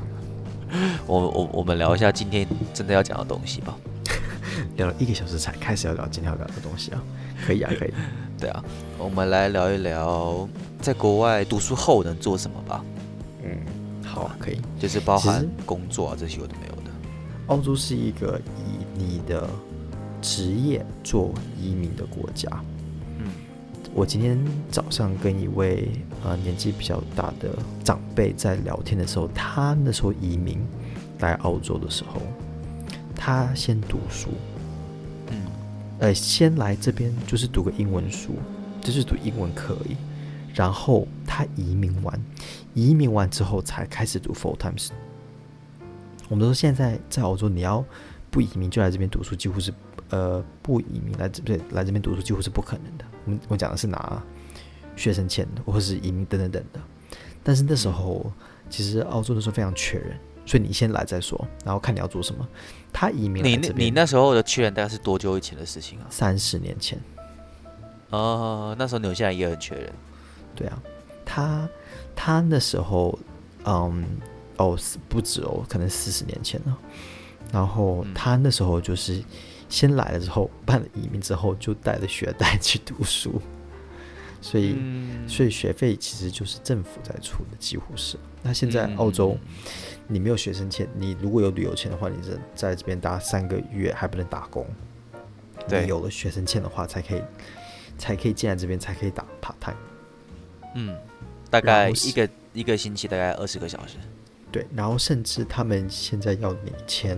[1.06, 3.78] 我我我们聊一下今天真的要讲的东西吧。
[4.76, 7.04] 聊了一个小时才开始要聊今天要聊的东西啊。
[7.46, 7.94] 可以啊， 可以。
[8.40, 8.64] 对啊，
[8.98, 10.50] 我们来聊一聊
[10.82, 12.84] 在国外读书后能做什么吧。
[13.44, 13.56] 嗯，
[14.04, 14.60] 好啊，可以。
[14.80, 16.90] 就是包含工作啊这些有的没有的。
[17.50, 19.48] 澳洲是一个以你的
[20.26, 22.50] 职业做移民的国家。
[23.20, 23.28] 嗯，
[23.94, 25.88] 我今天早上跟一位
[26.24, 27.50] 呃年纪比较大的
[27.84, 30.66] 长辈在聊天的时候，他那时候移民
[31.20, 32.20] 来澳洲的时候，
[33.16, 34.30] 他先读书。
[35.30, 35.38] 嗯
[36.00, 38.34] 呃，先来这边就是读个英文书，
[38.82, 39.96] 就是读英文可以。
[40.56, 42.20] 然后他移民完，
[42.74, 44.74] 移民完之后才开始读 full time。
[46.30, 47.86] 我们都说现在在澳洲，你要
[48.32, 49.72] 不移民就来这边读书，几乎是
[50.10, 53.06] 呃不移民来这边来这边读书几乎是不可能的。
[53.26, 54.24] 我们我讲的是拿
[54.96, 56.80] 学生签或者是移民等等等的。
[57.44, 58.32] 但是那时候
[58.70, 60.18] 其实澳洲的时候非常缺人。
[60.48, 62.48] 所以你先来再说，然后看你要做什么。
[62.94, 66.06] 他移民，你你那时候的缺人大概是多久以前的事情啊？
[66.12, 67.02] 三十年前。
[68.12, 69.92] 哦，那时候纽西兰也很缺人。
[70.54, 70.80] 对啊，
[71.26, 71.68] 他
[72.16, 73.18] 他那时候，
[73.64, 74.06] 嗯，
[74.58, 74.78] 哦，
[75.10, 76.78] 不止哦，可能四十年前了。
[77.52, 79.24] 然后他那时候就是
[79.70, 83.42] 先来了之后办了移民之后，就带着学贷去读书。
[84.42, 88.16] 所以，嗯、所以学费其实就是政府在出的，几乎是。
[88.44, 89.36] 那现在澳洲，
[90.08, 94.64] 你没有学生签，你如果有旅游签的话，你是在这边待三个月还不能打工。
[95.68, 97.22] 对，你有了学生签的话，才可以，
[97.98, 99.78] 才可以进来这边，才可以打 part time。
[100.76, 100.96] 嗯，
[101.50, 103.98] 大概一个一个星期大概二十个小时。
[104.52, 107.18] 对，然后甚至他们现在要你签，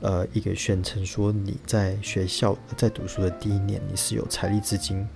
[0.00, 5.06] 呃，一个宣称说你在学校在读书的第一年你是有财力资金，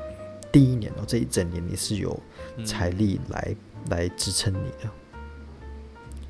[0.51, 2.19] 第一年哦，这一整年你是有
[2.65, 3.57] 财力来、嗯、
[3.91, 4.89] 来支撑你的，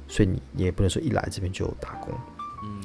[0.08, 2.12] 所以你你也不能说一来这边就打工，
[2.64, 2.84] 嗯，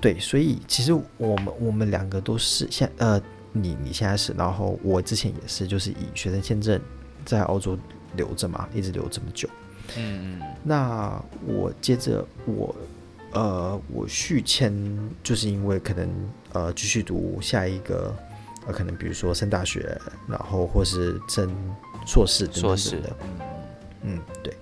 [0.00, 3.20] 对，所以其实我们我们两个都是现呃，
[3.52, 6.80] 你你现在是，然后我之前也是，就是以学生签证
[7.24, 7.78] 在澳洲
[8.16, 9.48] 留着嘛，一直留这么久。
[9.96, 12.74] 嗯嗯，那我接着我，
[13.32, 14.72] 呃，我续签
[15.22, 16.08] 就是因为可能
[16.52, 18.14] 呃继续读下一个，
[18.66, 21.50] 呃，可能比如说升大学，然后或是升
[22.06, 23.16] 硕士等等的，硕士的，
[24.02, 24.54] 嗯，对。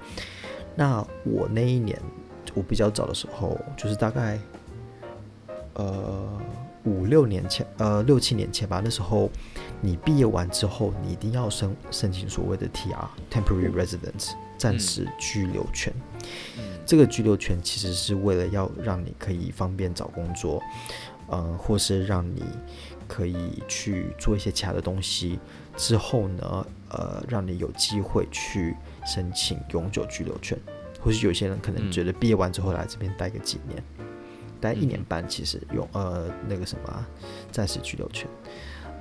[0.76, 2.00] 那我那一年
[2.54, 4.38] 我比较早的时候，就是大概
[5.74, 6.40] 呃
[6.84, 8.80] 五六年前，呃六七年前吧。
[8.82, 9.28] 那时候
[9.80, 14.30] 你毕业完之后，你一定要申申请所谓的 TR（Temporary Residence）。
[14.60, 15.90] 暂时居留权，
[16.58, 20.60] 嗯，这个居留权其实是为了要让你可以方便找工作，
[21.28, 22.42] 呃，或是让你
[23.06, 25.38] 可以去做一些其他的东西。
[25.76, 28.74] 之后呢，呃，让你有机会去
[29.06, 30.58] 申请永久居留权，
[31.00, 33.80] 或是有些人可能觉得毕业完之后来这边待个几年，
[34.60, 37.06] 待一年半，其实用呃那个什么
[37.52, 38.28] 暂时居留权。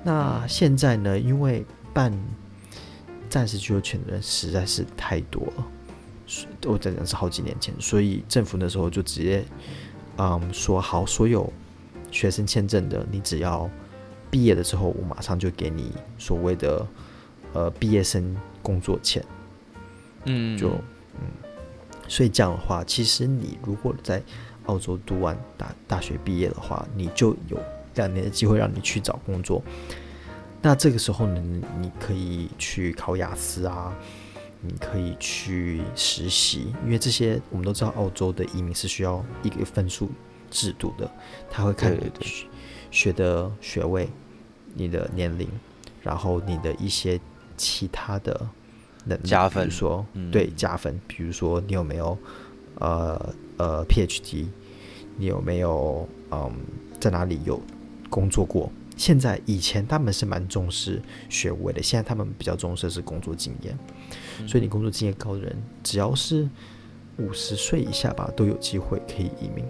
[0.04, 2.16] 那现在呢，因为办
[3.28, 5.66] 暂时居留权的人实在是太多了，
[6.66, 9.44] 我讲的是好几年前，所以政府那时候就直接，
[10.16, 11.52] 嗯，说好，所有
[12.10, 13.68] 学生签证的，你只要
[14.30, 16.86] 毕业的时候，我马上就给你所谓的
[17.52, 19.24] 呃毕业生工作签，
[20.24, 20.68] 嗯，就
[21.18, 21.26] 嗯，
[22.06, 24.22] 所以这样的话，其实你如果在
[24.66, 27.58] 澳洲读完大大学毕业的话，你就有
[27.96, 29.62] 两年的机会让你去找工作。
[30.62, 33.92] 那这个时候呢，你可以去考雅思啊，
[34.62, 40.10] 你可以去实习，因为这些我们都知道，澳洲的移民是需要一个分数
[40.50, 41.10] 制度的，
[41.50, 42.10] 他会看你
[42.90, 44.08] 学的学位、
[44.74, 45.48] 你的年龄，
[46.02, 47.18] 然后你的一些
[47.56, 48.48] 其他的
[49.04, 52.18] 能力加分，比如说对加分，比如说你有没有
[52.74, 54.46] 呃呃 PhD，
[55.16, 56.52] 你有没有嗯
[56.98, 57.60] 在哪里有
[58.10, 58.70] 工作过。
[59.00, 63.74] 现在以前他们是蛮重视学位的，现在他们比较重视的是工作经验。
[64.46, 66.46] 所以你工作经验高的人，只要是
[67.16, 69.64] 五十岁以下吧，都有机会可以移民。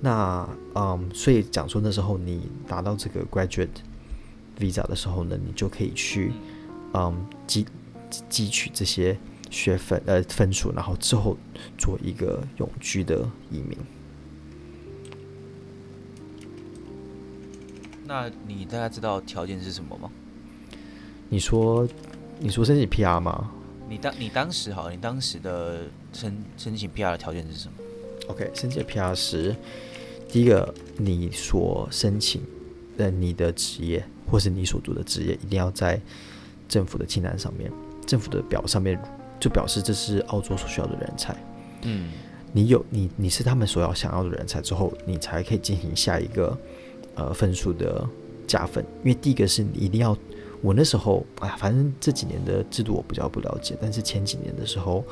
[0.00, 3.68] 那嗯，所以讲说那时候你拿到这个 graduate
[4.58, 6.32] visa 的时候呢，你就可以去
[6.94, 7.64] 嗯积
[8.28, 9.16] 汲取这些
[9.50, 11.36] 学分呃分数，然后之后
[11.78, 13.20] 做一个永居的
[13.52, 13.78] 移民。
[18.08, 20.10] 那你大概知道条件是什么吗？
[21.28, 21.86] 你说，
[22.38, 23.50] 你说申请 PR 吗？
[23.86, 25.82] 你当，你当时好，你当时的
[26.14, 27.74] 申申请 PR 的条件是什么
[28.28, 29.54] ？OK，申请 PR 时，
[30.26, 32.40] 第一个，你所申请
[32.96, 36.00] 的你的职业或是你所读的职业，一定要在
[36.66, 37.70] 政府的清单上面，
[38.06, 38.98] 政府的表上面
[39.38, 41.36] 就表示这是澳洲所需要的人才。
[41.82, 42.10] 嗯，
[42.54, 46.58] 你有你你是他们所要想要的人才之后，你才可以进行下一个。
[47.18, 48.08] 呃，分数的
[48.46, 50.16] 加分，因为第一个是你一定要，
[50.62, 55.04] 我那时候哎呀，反正这几年的制度我比较不了解，但是前几年的时候，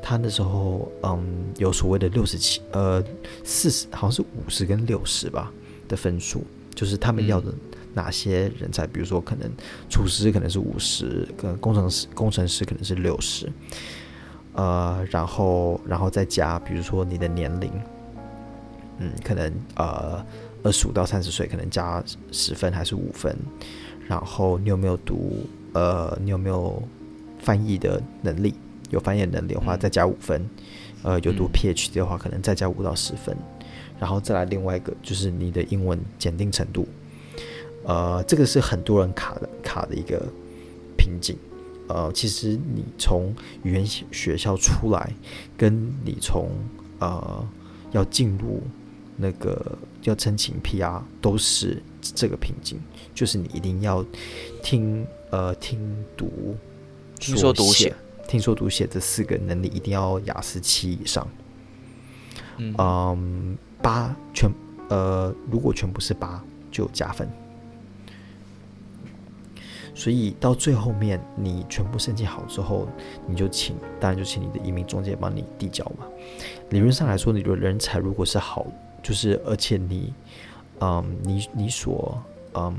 [0.00, 1.18] 他那时候嗯
[1.58, 3.02] 有所谓的六十七呃
[3.42, 5.52] 四十好像是五十跟六十吧
[5.88, 7.52] 的分数，就是他们要的
[7.92, 9.50] 哪些人才，比如说可能
[9.88, 13.50] 厨师可能是五十，跟工程师工程师可能是六十，
[14.54, 17.72] 呃，然后然后再加比如说你的年龄，
[18.98, 20.24] 嗯，可能呃。
[20.62, 23.34] 二十五到三十岁可能加十分还是五分，
[24.06, 26.82] 然后你有没有读呃，你有没有
[27.38, 28.54] 翻译的能力？
[28.90, 30.44] 有翻译能力的话再加五分，
[31.02, 33.36] 呃，有读 PhD 的话可能再加五到十分，
[33.98, 36.86] 然后再来另外一个就是你的英文检定程度，
[37.84, 40.20] 呃，这个是很多人卡的卡的一个
[40.98, 41.36] 瓶颈，
[41.86, 45.12] 呃，其实你从语言学校出来，
[45.56, 45.72] 跟
[46.04, 46.50] 你从
[46.98, 47.48] 呃
[47.92, 48.60] 要进入
[49.16, 49.78] 那个。
[50.04, 52.80] 要申请 PR 都是这个瓶颈，
[53.14, 54.04] 就是你一定要
[54.62, 55.78] 听呃听
[56.16, 56.56] 读
[57.18, 57.94] 听说读写
[58.26, 61.26] 听说读写这四个能力一定要雅思七以上。
[62.56, 64.50] 嗯，八全
[64.88, 67.28] 呃如果全部是八就加分。
[69.94, 72.88] 所以到最后面你全部申请好之后，
[73.26, 76.06] 你就请当然就请你的移民中介帮你递交嘛。
[76.70, 78.66] 理论上来说，你的人才如果是好。
[79.02, 80.12] 就是，而且你，
[80.80, 82.22] 嗯，你你所，
[82.54, 82.74] 嗯，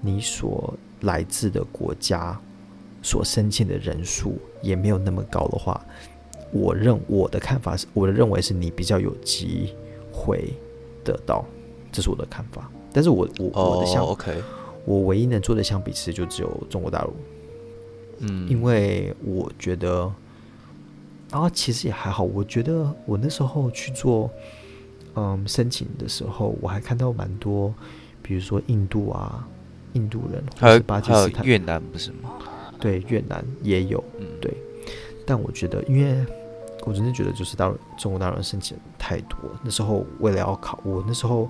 [0.00, 2.40] 你所来自的国家
[3.02, 5.84] 所申请的人数也没有那么高的话，
[6.52, 9.74] 我认我的看法是，我的认为是你比较有机
[10.12, 10.54] 会
[11.04, 11.44] 得到，
[11.92, 12.70] 这是我的看法。
[12.92, 14.32] 但是我我我的相，oh, OK，
[14.84, 17.12] 我唯一能做的相比，其实就只有中国大陆。
[18.20, 20.10] 嗯，因为我觉得，
[21.30, 22.22] 然后其实也还好。
[22.22, 24.30] 我觉得我那时候去做
[25.14, 27.72] 嗯申请的时候，我还看到蛮多，
[28.22, 29.48] 比如说印度啊。
[29.94, 32.32] 印度人，还是巴基斯坦、越南不是吗？
[32.80, 34.52] 对，越南也有，嗯，对。
[35.24, 36.26] 但我觉得，因为
[36.84, 39.38] 我真的觉得，就是大陆中国大陆人申请太多。
[39.62, 41.48] 那时候为了要考，我那时候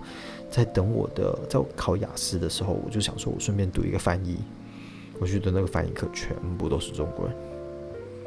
[0.50, 4.36] 在等我的，在我考雅思的时候，我就想说，我顺便读一个翻译。
[5.18, 7.36] 我觉得那个翻译课全部都是中国人，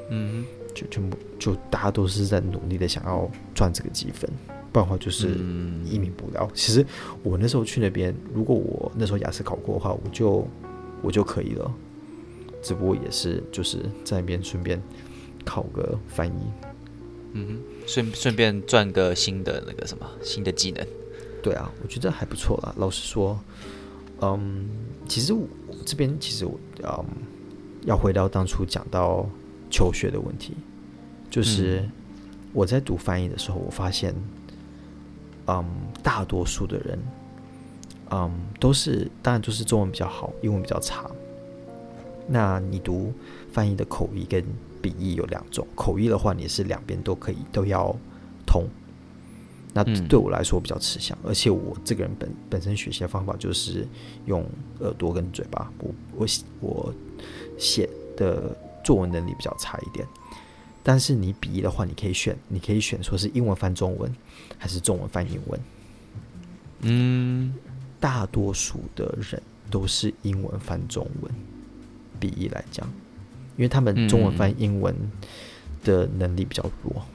[0.10, 4.28] 嗯，就全部就大家都是在努力的想要赚这个积分。
[4.78, 5.30] 不然的话就是
[5.86, 6.48] 移民不了。
[6.48, 6.86] 嗯、其实
[7.24, 10.48] 我那时候去那边，如果我那时候雅思考过的话，我就
[11.02, 11.74] 我就可以了。
[12.62, 14.80] 只不过也是就是在那边顺便
[15.44, 16.42] 考个翻译，
[17.32, 20.86] 嗯，顺顺便赚个新的那个什么新的技能。
[21.42, 22.72] 对啊，我觉得还不错啦。
[22.78, 23.40] 老实说，
[24.22, 24.70] 嗯，
[25.08, 25.48] 其实我
[25.88, 27.06] 这边其实我嗯
[27.86, 29.28] 要回到当初讲到
[29.72, 30.54] 求学的问题，
[31.32, 31.90] 就是
[32.54, 34.14] 我在读翻译的时候，我发现。
[35.48, 35.66] 嗯，
[36.04, 37.00] 大多数的人，
[38.12, 41.10] 嗯，都是当然就是中文比较好，英文比较差。
[42.28, 43.14] 那你读
[43.52, 44.44] 翻译的口译跟
[44.82, 47.96] 笔译有两种，口译的话你是两边都可以都要
[48.46, 48.66] 通。
[49.74, 53.88] 那对我来说比较吃香，嗯、而且我这个人本本身学习的方法就是
[54.26, 54.44] 用
[54.80, 56.26] 耳朵跟嘴巴，我我
[56.60, 56.94] 我
[57.58, 60.06] 写的作文能力比较差一点。
[60.88, 64.10] 但是你笔译的话，你可以选，你可以选说是英文翻中文，
[64.58, 65.60] 还是中文翻英文。
[66.80, 67.54] 嗯，
[68.00, 71.30] 大多数的人都是英文翻中文，
[72.22, 72.88] 笔译来讲，
[73.58, 74.96] 因为他们中文翻英文
[75.84, 77.06] 的能力比较弱。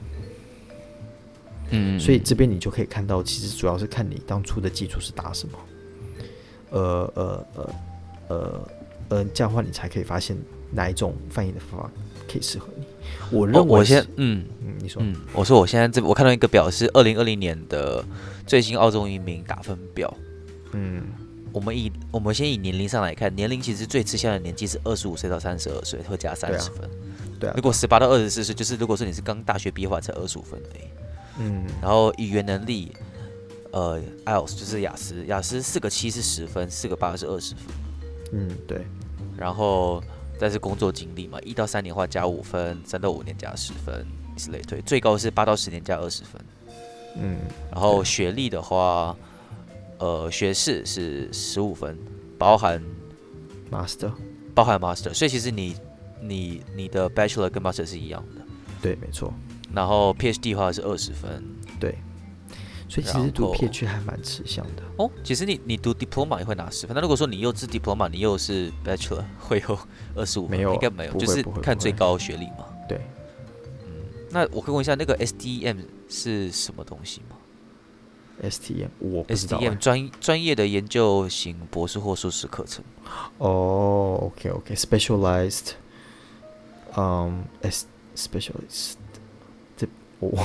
[1.71, 5.57] 嗯，所以这边你就可以看到，其实主要是看你当初的基础是打什么。
[6.69, 7.73] 呃呃呃
[8.27, 8.69] 呃
[9.09, 10.37] 呃，这样的话你才可以发现
[10.69, 11.89] 哪一种翻译的方法
[12.27, 12.82] 可以适合你。
[13.31, 18.03] 我认为、哦、我先嗯嗯，你说嗯，我说我现在这我看到一个表是二零二零年的
[18.45, 20.13] 最新澳洲移民打分表。
[20.73, 21.03] 嗯，
[21.51, 26.81] 我们以我们先以年龄上来看，年龄其实最吃香的年纪是二十五岁到三十二岁，会加三十分。
[26.81, 26.89] 对啊。
[27.39, 30.83] 对啊，如果十八到二十四岁，就是如果说你是刚大学毕业的话，才二十五分而已。
[31.39, 31.65] 嗯。
[31.81, 32.91] 然后语言能力，
[33.71, 37.63] 呃，IELTS 就是雅思，雅思四个七是十分，四个八是二十分。
[38.33, 38.85] 嗯，对。
[39.37, 40.03] 然后。
[40.43, 46.41] 但是工作经历嘛，一到三年的话加五分，三到五年加十分，以此类推，最高是八到十年加二十分。
[47.15, 47.37] 嗯，
[47.71, 49.15] 然后学历的话，
[49.99, 51.97] 呃，学士是十五分，
[52.37, 52.83] 包含
[53.71, 54.11] master，
[54.53, 55.77] 包含 master，所以其实你
[56.19, 58.41] 你你的 bachelor 跟 master 是一样的。
[58.81, 59.33] 对，没错。
[59.73, 61.41] 然后 PhD 的话是二十分。
[61.79, 61.95] 对。
[62.93, 65.09] 所以其实读 PhD 还蛮吃香的哦。
[65.23, 69.79] 其实你你读 diploma 也会拿十分，那如果说你又是 diploma，你又是 bachelor， 会有
[70.13, 70.57] 二十五分？
[70.57, 72.67] 没有，应该没有，就是看最高学历嘛。
[72.87, 73.01] 对。
[73.87, 75.77] 嗯，那我可以问一下，那个 STEM
[76.07, 77.35] 是什么东西吗
[78.43, 79.57] ？STEM 我不知道。
[79.57, 82.85] STEM 专专业的研究型博士或硕士课程。
[83.39, 85.71] 哦，OK OK，specialized，
[86.95, 88.93] 嗯，S specialist，
[89.75, 89.87] 这
[90.19, 90.37] 我。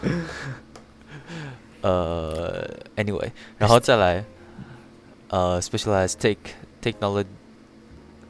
[1.82, 4.24] 呃，Anyway，然后再来，
[5.28, 6.36] 呃，specialized tech
[6.80, 7.26] technology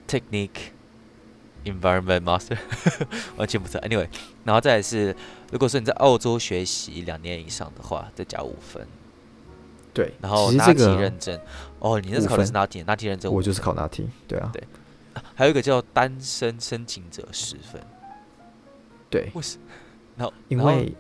[0.09, 0.73] technique
[1.65, 2.57] environment master，
[3.37, 3.81] 完全不错。
[3.83, 4.09] Anyway，
[4.45, 5.15] 然后再来是，
[5.51, 8.87] 如果说你在澳洲学习两年以上的话，再加五分。
[9.93, 11.39] 对，然后拿题认证，
[11.79, 14.51] 哦，你在考的是拿题拿题认证，我就是考拿题对啊。
[14.53, 14.63] 对，
[15.35, 17.79] 还有一个叫单身申请者十分，
[19.11, 19.63] 对，为什么？
[20.17, 20.95] 然后因为。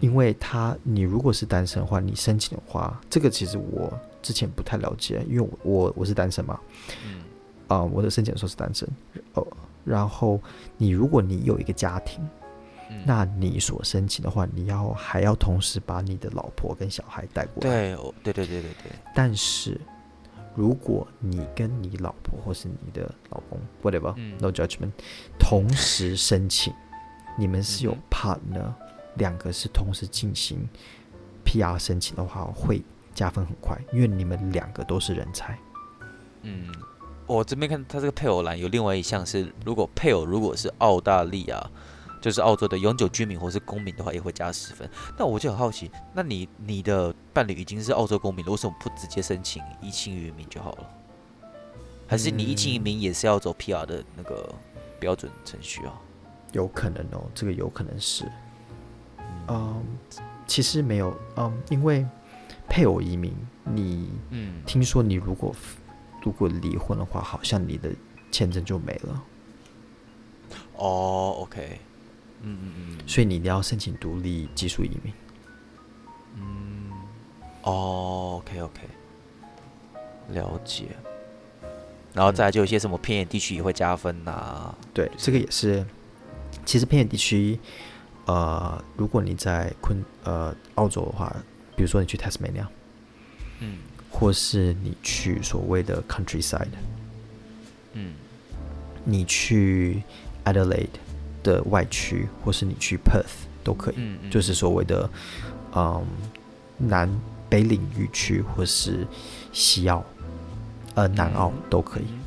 [0.00, 6.58] 因为他，你如果是单身的话，你申请的话，这个其实我之前不太了解，因为我我，我是单身嘛，
[7.04, 7.20] 嗯，
[7.66, 8.88] 啊、呃，我的申请的时候是单身，
[9.34, 9.46] 哦，
[9.84, 10.40] 然后
[10.76, 12.26] 你如果你有一个家庭，
[12.90, 18.92] 嗯、那你所申请的话，你要还要同时把你的老婆跟小孩带过来，对，对对对对对。
[19.14, 19.80] 但是
[20.54, 24.90] 如果你跟你老婆或是你的老公，whatever，no、嗯、judgment，
[25.38, 26.72] 同时申请，
[27.36, 28.72] 你们是有 partner。
[29.18, 30.66] 两个是同时进行
[31.44, 32.82] PR 申请的话，会
[33.14, 35.58] 加分很快，因为你们两个都是人才。
[36.42, 36.72] 嗯，
[37.26, 41.70] 我这边看他这个配偶栏有另外一项是，如果配偶如果是澳大利亚，
[42.20, 44.88] 就是澳洲的永久居民或是公民的话，也会加十分。
[45.18, 50.90] 那我就很好奇，那你你的伴侣已经是澳洲公民了，为什么不直接申请一清移民就好了？
[52.06, 54.54] 还是你一清移民也是要走 PR 的那个
[54.98, 55.92] 标准程序啊？
[56.52, 58.24] 有可能哦，这个有可能是。
[59.48, 59.84] 嗯，
[60.46, 62.06] 其实没有，嗯，因为
[62.68, 63.34] 配偶移民，
[63.64, 65.54] 你，嗯，听说你如果
[66.22, 67.90] 如果离婚的话，好像你的
[68.30, 69.22] 签证就没了。
[70.76, 71.80] 哦，OK，
[72.42, 75.12] 嗯嗯嗯，所以你一定要申请独立技术移民。
[76.36, 76.90] 嗯，
[77.62, 78.80] 哦，OK OK，
[80.28, 80.88] 了解。
[82.14, 84.78] 然后再就有一些什么偏远地区也会加分呐、啊。
[84.92, 85.86] 对，这个也是。
[86.64, 87.58] 其实偏远地区，
[88.28, 91.34] 呃，如果你在昆呃澳洲的话，
[91.74, 92.66] 比如说你去 Tasmania，
[93.60, 93.78] 嗯，
[94.10, 96.68] 或是你去所谓的 countryside，
[97.94, 98.12] 嗯，
[99.02, 100.02] 你去
[100.44, 100.88] Adelaide
[101.42, 105.08] 的外区，或是你去 Perth 都可以，嗯嗯，就是所谓的
[105.74, 106.04] 嗯
[106.76, 107.08] 南
[107.48, 109.06] 北领域区，或是
[109.54, 110.04] 西澳。
[110.94, 112.04] 呃，南澳都可以。
[112.04, 112.18] 嗯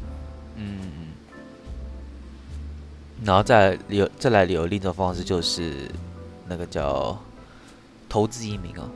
[3.24, 5.90] 然后再有再来有另一种方式，就是
[6.48, 7.18] 那个叫
[8.10, 8.90] 投资移民啊。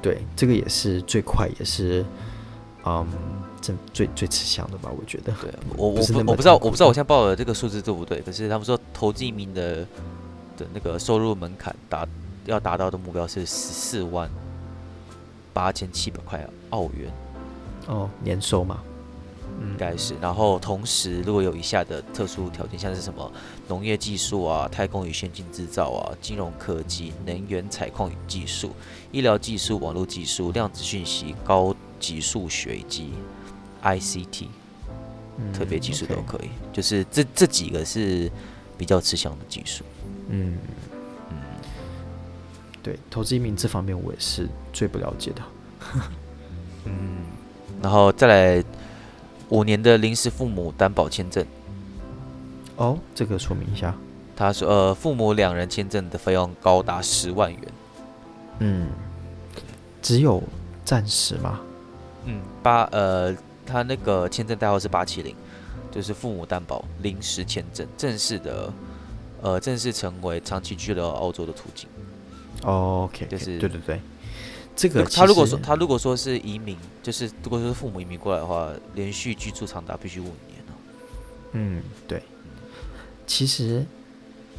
[0.00, 2.04] 对，这个也是最快，也是
[2.84, 3.06] 嗯，
[3.60, 4.90] 这最最吃香的吧？
[4.96, 5.32] 我觉得。
[5.42, 8.20] 对，我我不我不知道我不知道我现在报的这个数字对不对？
[8.22, 9.86] 可是他们说投资移民的
[10.56, 12.06] 的那个收入门槛达
[12.46, 14.30] 要达到的目标是十四万
[15.52, 17.12] 八千七百块澳元。
[17.86, 18.80] 哦，年收嘛。
[19.60, 23.30] 应该是，然后同时如果有以下的特殊条件，像是什么
[23.68, 28.74] 农业技术啊、太空与先进制造啊、金融科技、能源采矿与技术、
[29.12, 33.12] 医疗技术、网络技术、量子讯息、高级数学以及
[33.82, 34.46] ICT，
[35.36, 36.48] 嗯特别技术都可以。
[36.72, 38.32] 就是这这几个是
[38.78, 39.84] 比较吃香的技术。
[40.30, 40.56] 嗯
[41.30, 41.36] 嗯，
[42.82, 45.42] 对，投资移民这方面我也是最不了解的。
[46.86, 47.26] 嗯，
[47.82, 48.64] 然后再来。
[49.50, 51.44] 五年的临时父母担保签证，
[52.76, 53.94] 哦，这个说明一下。
[54.34, 57.60] 他说，呃，父母两人签证的费用高达十万元。
[58.60, 58.88] 嗯，
[60.00, 60.42] 只有
[60.84, 61.60] 暂时吗？
[62.24, 63.36] 嗯，八呃，
[63.66, 65.36] 他那个签证代号是八七零，
[65.90, 68.72] 就是父母担保临时签证，正式的，
[69.42, 71.88] 呃，正式成为长期居留澳洲的途径。
[72.62, 74.00] 哦，OK，就是对对对。
[74.76, 80.72] 这个他如果说他如果说是移民，就是如果说是父母移民过来的话，连续居住长达必须五年哦。
[81.52, 82.22] 嗯，对。
[83.26, 83.84] 其实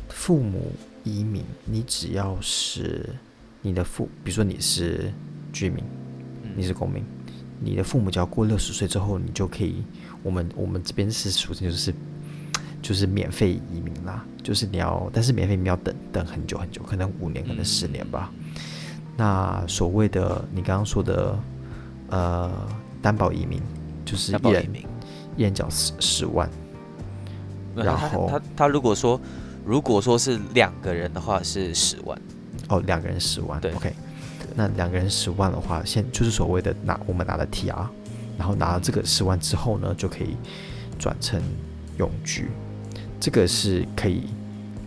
[0.09, 0.71] 父母
[1.03, 3.09] 移民，你只要是
[3.61, 5.11] 你的父，比如说你是
[5.51, 5.83] 居民，
[6.55, 7.03] 你是公民，
[7.59, 9.83] 你的父母只要过六十岁之后，你就可以。
[10.23, 11.93] 我们我们这边是属于就是
[12.81, 18.31] 就是免费移民啦，就是你要，但是免费移民要等等很久很久，可能五年，可能十年吧。
[19.21, 21.37] 那所谓的你刚刚说的，
[22.09, 22.51] 呃，
[23.03, 23.61] 担保移民
[24.03, 24.67] 就是一人
[25.37, 26.49] 一人缴十十万，
[27.75, 29.21] 然后他他，他如果说
[29.63, 32.19] 如果说是两个人的话是十万，
[32.67, 33.93] 哦，两个人十万，对，OK，
[34.55, 37.85] 那两个人十万的话，现就是所谓的拿我们拿了 TR，
[38.39, 40.35] 然后拿了这个十万之后呢，就可以
[40.97, 41.39] 转成
[41.99, 42.49] 永居，
[43.19, 44.23] 这个是可以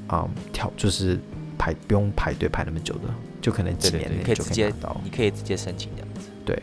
[0.09, 1.20] 啊，跳、嗯、就是
[1.57, 3.03] 排不用排队排那么久的。
[3.45, 6.31] 就可能几年内就可以直接到，你可以直接申请这样子。
[6.47, 6.59] 对，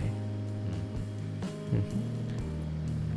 [1.72, 1.80] 嗯嗯。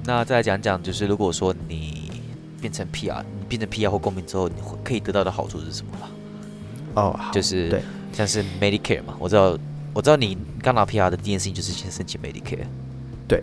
[0.04, 2.12] 那再来讲讲，就是如果说你
[2.60, 6.10] 变成 PR，你变成 PR 或公民之后，你会可以得到的好处是什么吧？
[6.96, 9.58] 哦，就是对，像是 Medicare 嘛，我知道，
[9.94, 12.66] 我知道你刚拿 PR 的第一件事情就是先申请 Medicare。
[13.26, 13.42] 对，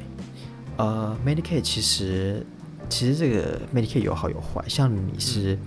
[0.78, 2.46] 呃，Medicare 其实
[2.90, 5.60] 其实这个 Medicare 有好有坏，像你是、嗯、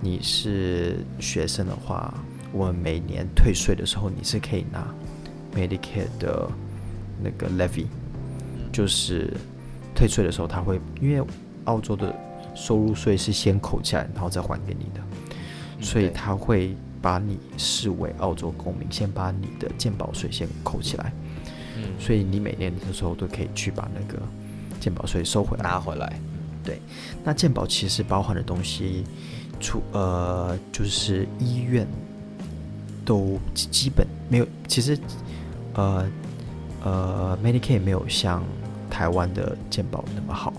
[0.00, 2.12] 你是学生的话。
[2.52, 4.86] 我们每年退税的时候，你是可以拿
[5.54, 6.48] Medicare 的
[7.22, 7.86] 那个 levy，
[8.70, 9.32] 就是
[9.94, 11.26] 退税的时候，他会因为
[11.64, 12.14] 澳洲的
[12.54, 15.00] 收入税是先扣起来，然后再还给你的，
[15.80, 21.12] 所以他会把你视为澳洲公民，先把你的健保税先扣起来。
[21.76, 24.20] 嗯，所以你每年的时候都可以去把那个
[24.78, 26.20] 健保税收回来，拿回来。
[26.62, 26.80] 对，
[27.24, 29.04] 那健保其实包含的东西，
[29.58, 31.86] 除呃就是医院。
[33.04, 34.98] 都基本没有，其实，
[35.74, 36.06] 呃
[36.82, 38.42] 呃，Medicare 没有像
[38.90, 40.52] 台湾的健保那么好，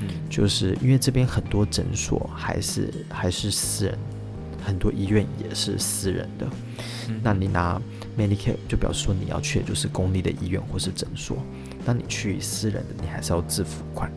[0.00, 3.98] 嗯，就是因为这边很多诊所还是还是私人，
[4.64, 6.46] 很多医院也是私人的，
[7.08, 7.80] 嗯，那你拿
[8.18, 11.36] Medicare 就表示说你要去的就是公立的医院或是诊所，
[11.84, 14.12] 那你去私人的你还是要自付款，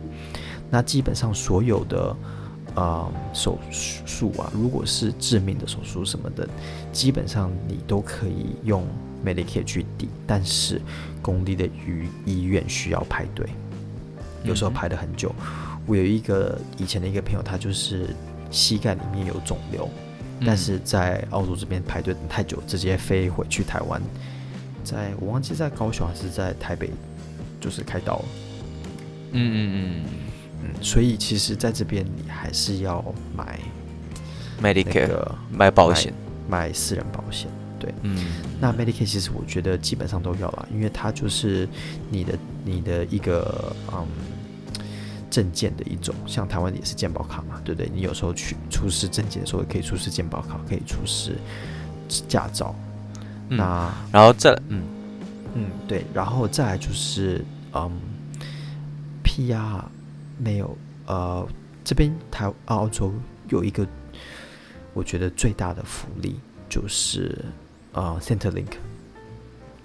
[0.70, 2.16] 那基本上所有的。
[2.74, 6.48] 呃，手术啊，如果是致命的手术什么的，
[6.90, 8.86] 基本上你都可以用
[9.24, 10.80] Medicare 去抵，但是
[11.20, 13.46] 公立的医医院需要排队，
[14.42, 15.34] 有时候排的很久。
[15.86, 18.14] 我有一个以前的一个朋友，他就是
[18.50, 19.88] 膝盖里面有肿瘤，
[20.40, 24.00] 嗯、但是在澳洲这边排队等太久，直接飞回去台湾，
[24.82, 26.90] 在我忘记在高雄还是在台北，
[27.60, 28.24] 就是开刀了。
[29.32, 30.04] 嗯嗯嗯
[30.62, 33.04] 嗯，所以其实在这边你还是要
[33.36, 33.58] 买
[34.62, 36.12] Medicare，买保险，
[36.48, 37.48] 买私人保险。
[37.78, 38.26] 对，嗯，
[38.60, 41.68] 那 Medicare 其实我觉得基本上都要啦，因为它就是
[42.10, 44.06] 你的你的一个嗯
[45.28, 47.90] 证件的一种，像台湾也是健保卡嘛，对不对？
[47.92, 51.36] 你有时候去出示证件的时候，也可以出示健保卡，可以出示
[52.28, 52.72] 驾照。
[53.48, 54.84] 嗯、那然后再嗯
[55.54, 57.44] 嗯对，然后再来就是
[57.74, 57.90] 嗯
[59.24, 59.82] PR
[60.38, 60.76] 没有
[61.06, 61.46] 呃
[61.84, 63.12] 这边台澳洲
[63.48, 63.86] 有一个
[64.94, 67.38] 我觉得最大的福利就是。
[67.94, 68.72] 啊、uh,，Centrelink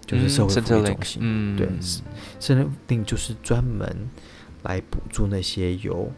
[0.05, 1.67] 就是社会福利中心，嗯、对
[2.39, 4.07] ，Centrelink 就是专门
[4.63, 6.09] 来补助那些有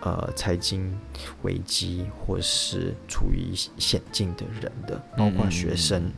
[0.00, 0.94] 呃财经
[1.40, 6.12] 危机或是处于险境的人的，包括学生，嗯、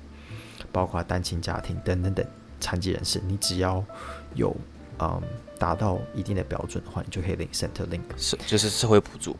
[0.72, 2.26] 包括单亲家庭等等等
[2.58, 3.22] 残疾人士。
[3.28, 3.84] 你只要
[4.34, 4.56] 有
[4.98, 5.22] 嗯
[5.62, 9.36] 达到一定的标准的话，你就可以领 Centrelink，是就是社会补助。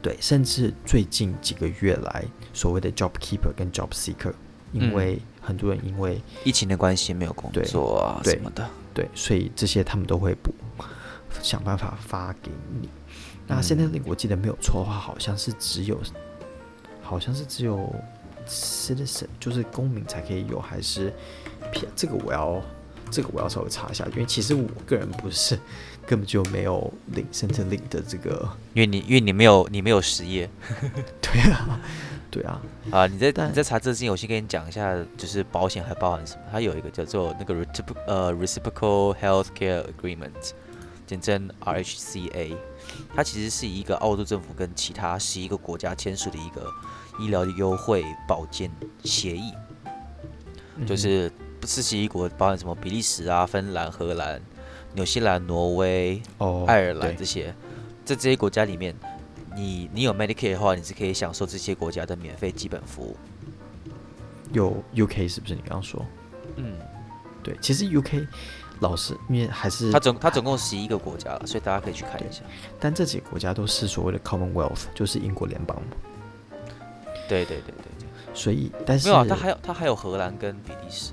[0.00, 4.32] 对，甚至最近几个月来，所谓的 Job Keeper 跟 Job Seeker。
[4.72, 10.52] 因为很多人因为疫情的关系没有工作啊什么的，对，所以这些他们都会补，
[11.40, 12.50] 想办法发给
[12.80, 12.88] 你。
[13.46, 16.00] 那 Centerlink 我记得没有错的话，好像是只有，
[17.02, 17.88] 好像是只有
[18.48, 21.12] citizen 就是公民才可以有，还是
[21.94, 22.60] 这个我要
[23.14, 25.56] 这个我要稍微查一下，因为其实我个人不是
[26.04, 30.50] 根本就没有领 Centrelink 的这个，因为你因为你没有你没有失业，
[31.20, 31.80] 对啊。
[32.30, 32.60] 对啊，
[32.90, 36.40] 啊，你在但你在查这之前，我先跟你讲一下，就是保险还包含什么？
[36.50, 40.50] 它有一个叫做那个 reciprocal 呃 reciprocal healthcare agreement，
[41.06, 42.56] 简称 RHCA，
[43.14, 46.68] 它其实是一个澳洲政府跟其他十一个国家签署的一个
[47.20, 48.68] 医疗的优惠保健
[49.04, 49.52] 协议，
[50.74, 54.40] 嗯、就是不是十一国包含什么比利时啊、芬兰、荷兰、
[54.94, 57.54] 纽西兰、挪威、哦、爱尔兰这些，
[58.04, 58.94] 在这些国家里面。
[59.56, 63.16] 你你有 Medicare 的话，你是可以享受这些国家的免费基本服务。
[64.52, 65.54] 有 UK 是不是？
[65.54, 66.04] 你刚刚说，
[66.56, 66.76] 嗯，
[67.40, 68.26] 对，其实 UK
[68.80, 72.42] 老师因为还是它总它总共十一个国家了，所以大家可以去看一下。
[72.80, 75.96] 但这几个国家都是所谓的 Commonwealth，就是英国联邦嘛。
[77.28, 78.34] 对对对对对。
[78.34, 81.12] 所以，但是没有啊，它还有它还有荷兰跟比利时。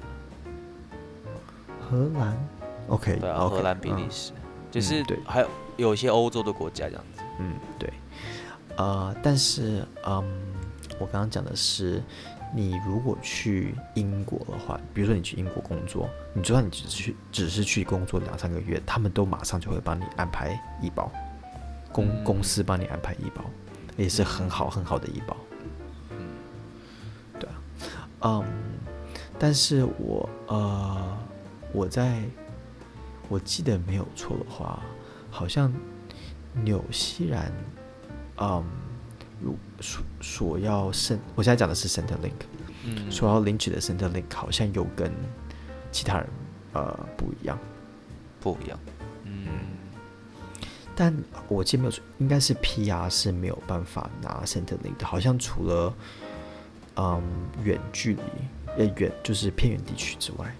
[1.92, 2.48] 荷兰
[2.88, 7.22] ，OK，对啊，okay, 荷兰、比利时，嗯、就是对，还有有一些欧洲的国家这样子。
[7.40, 7.92] 嗯，对。
[8.78, 10.24] 呃，但是，嗯，
[10.98, 12.02] 我刚刚讲的是，
[12.56, 21.12] 你如果去英国的话，比如说你去英国工作，你就算你只是去只是去工作两三个月，他们都马上就会帮你安排医保，
[21.92, 23.44] 公、嗯、公司帮你安排医保，
[23.98, 25.36] 也是很好很好的医保。
[26.12, 26.30] 嗯，
[27.38, 27.50] 对
[28.20, 28.46] 啊，嗯，
[29.38, 31.18] 但是我呃，
[31.74, 32.22] 我在
[33.30, 34.82] 我记得没有错的话，
[35.30, 35.72] 好像
[36.64, 37.52] 纽西兰。
[38.38, 38.64] 嗯，
[39.40, 42.32] 如所所要申，我现在讲的是 Centrelink，
[42.84, 45.12] 嗯，所要领取的 Centrelink 好像有跟
[45.92, 46.28] 其他人
[46.74, 47.60] 呃不一样，
[48.40, 48.80] 不一样，
[49.26, 49.48] 嗯，
[50.96, 51.16] 但
[51.48, 55.94] 我记得没有错，应该是 PR 是没有办法拿 Centrelink 的，好像除了
[56.96, 57.22] 嗯
[57.64, 58.22] 远距离
[58.78, 60.56] 呃远就是偏远地区之外，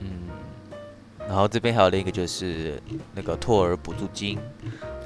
[0.00, 0.28] 嗯，
[1.28, 2.82] 然后这边还有另一个就是
[3.14, 4.38] 那个托儿补助金。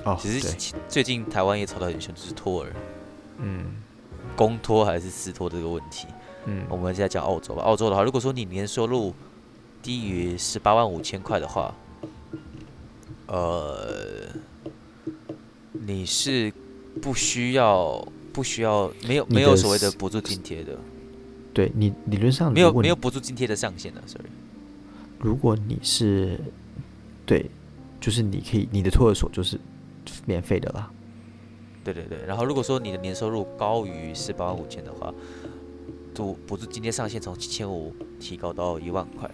[0.04, 2.72] 哦，其实最近台湾也吵得很凶，就是托儿，
[3.38, 3.76] 嗯，
[4.36, 6.06] 公托还是私托这个问题。
[6.46, 7.62] 嗯，我们现在讲澳洲吧。
[7.62, 9.14] 澳洲的话，如果说你年收入
[9.82, 11.74] 低于十八万五千块的话，
[13.26, 14.28] 呃，
[15.72, 16.52] 你是
[17.00, 20.76] 不需要不需要没有没有所谓的补助津贴的。
[21.54, 24.28] 对你理论上没有没有补助津贴的上限的，sorry。
[25.24, 26.38] 如果你是
[27.24, 27.50] 对，
[27.98, 29.58] 就是你可以你的托儿所就是。
[30.26, 30.90] 免费的啦，
[31.82, 32.18] 对对对。
[32.26, 35.12] 然后如果说你的年收入高于十八万五千的话，
[36.14, 39.28] 补补助今天上限从七千五提高到一万块。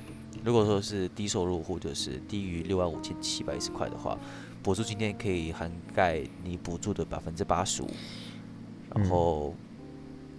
[0.45, 4.17] 如果说是低收入户，就是低于六万五千七百一十块的话，
[4.63, 7.91] 补助今天可以涵盖你补助的百分之八十五。
[8.95, 9.53] 然后、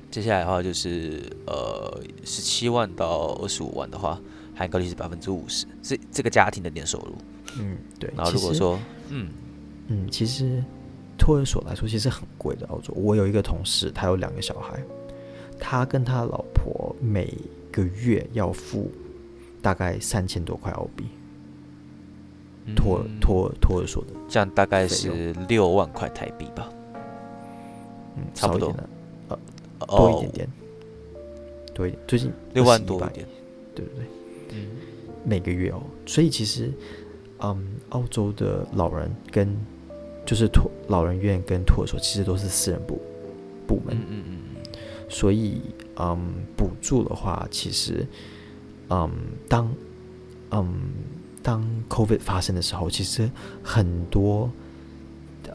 [0.10, 4.20] 接下来的话就是呃十七万到二十五万的话，
[4.62, 7.14] 涵盖率是百分之五十，是这个家庭的年收入。
[7.59, 8.12] 嗯，对。
[8.16, 9.30] 然后如果说嗯。
[9.88, 10.64] 嗯，其实
[11.18, 12.66] 托儿所来说其实很贵的。
[12.68, 14.82] 澳洲，我有一个同事，他有两个小孩，
[15.59, 17.34] 他跟他老婆每
[17.74, 18.89] 个月要付
[19.62, 21.03] 大概三千多块澳币，
[22.74, 26.70] 托托托儿所的，这样大概是六万块台币吧。
[28.16, 28.74] 嗯，差不多
[29.28, 29.38] 呃，
[29.88, 30.49] 多一点点，
[31.74, 33.28] 多一点，最近六万多一一点，
[33.76, 34.07] 对对对，嗯，
[35.24, 36.72] 每个月哦，所以其实，
[37.39, 39.56] 嗯，澳洲的老人跟
[40.26, 43.02] 就是托老人院跟托儿所其实都是私人部
[43.68, 44.80] 部门，嗯嗯嗯嗯，
[45.10, 45.62] 所以，
[45.97, 46.18] 嗯，
[46.56, 48.06] 补助的话，其实，
[48.89, 49.10] 嗯，
[49.47, 49.72] 当，
[50.52, 50.74] 嗯，
[51.41, 53.30] 当 COVID 发生的时候，其实
[53.64, 54.49] 很多。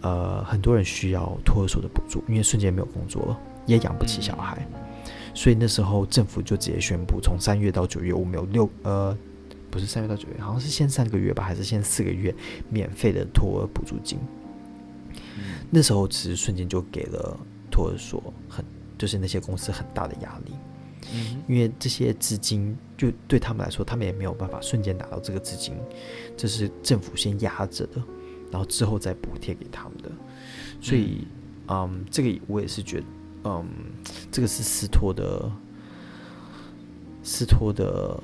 [0.03, 4.81] 呃，很多人需要托儿所的补助，因为瞬间没有工作了，也养不起小孩，嗯、
[5.37, 9.16] 所以那时候政府就直接宣布，从三月到九月，我们有六呃，
[9.70, 12.34] 不是三月到九月，好像是先三个月吧，还是先四个月
[12.70, 14.18] 免费的托儿补助金。
[15.14, 17.39] 嗯、那时候其实瞬间就给了
[17.70, 18.64] 托儿所很，
[18.97, 20.53] 就是那些公司很大的压力，
[21.12, 25.74] 嗯，因为这些资金就对他们来说，他们也没有办法瞬间拿到这个资金，
[26.34, 28.03] 这是政府先压着的。
[28.49, 30.11] 然后之后再补贴给他们的，
[30.80, 31.26] 所以，
[31.66, 33.05] 嗯，嗯，这个我也是觉得，
[33.47, 33.67] 嗯，
[34.31, 35.51] 这个是斯托的，
[37.23, 38.19] 斯托的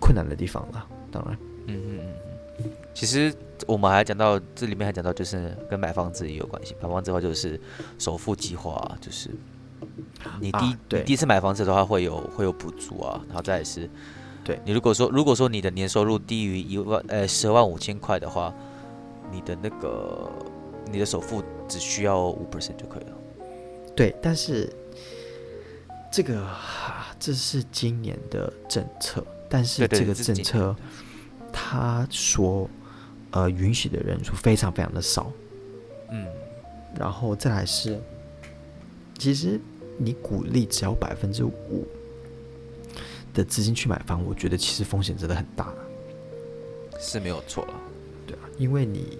[0.00, 0.86] 困难的地方了。
[1.10, 2.14] 当然，嗯嗯嗯
[2.58, 3.34] 嗯，其实
[3.66, 6.74] 我们还讲到这里面还讲到，就是跟买房子也有关系。
[6.82, 7.60] 买房子的话，就是
[7.98, 9.30] 首付计划，就是
[10.40, 13.20] 你第一、啊、对你第一次买房子的话，会有会有补助啊。
[13.28, 13.88] 然后再是，
[14.44, 18.52] 对你如果说如果说你的年收入低于一万呃十万五千块的话。
[19.30, 20.26] 你的那个，
[20.90, 23.17] 你的首付只需要五 percent 就可以了。
[23.98, 24.72] 对，但是
[26.08, 30.76] 这个哈，这是今年的政策，但是这个政策，
[31.52, 32.70] 它所
[33.32, 35.32] 呃允许的人数非常非常的少。
[36.12, 36.24] 嗯，
[36.96, 38.00] 然后再来是，
[39.18, 39.60] 其实
[39.96, 41.84] 你鼓励只要百分之五
[43.34, 45.74] 的资金去买房，我觉得其实风险真的很大，
[47.00, 47.74] 是没有错了。
[48.28, 49.18] 对啊，因为你，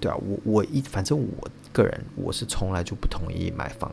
[0.00, 3.90] 对啊，我我一反正我个人我是从来就不同意买房，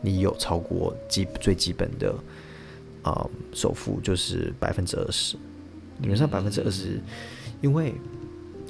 [0.00, 2.14] 你有超过基最基本的，
[3.02, 5.36] 呃，首付就是百分之二十，
[6.00, 7.00] 理论上百分之二十，
[7.60, 7.94] 因为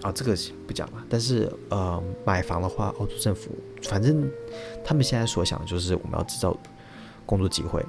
[0.02, 0.36] 啊这个
[0.66, 3.50] 不讲了，但是呃买房的话，澳洲政府
[3.82, 4.28] 反正
[4.84, 6.56] 他们现在所想的就是我们要制造
[7.24, 7.84] 工作机会，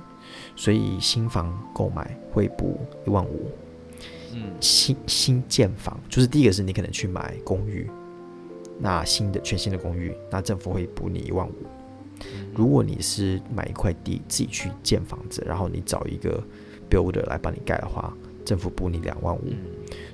[0.55, 3.49] 所以新房购买会补一万五。
[4.33, 7.89] 嗯，新新建房就是第一个是你可能去买公寓，
[8.79, 11.53] 那新的全新的公寓，那政府会补你一万五。
[12.53, 16.43] 如果你是买一块地自己去建房子，然后你找一个
[16.89, 19.53] builder 来帮你盖的话，政府补你两万五。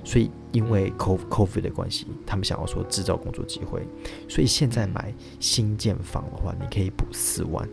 [0.04, 3.86] 所以因为 COVID 的关系，他们想要说制造工作机会，
[4.28, 7.68] 所以现在买新建房的话，你可以补四万。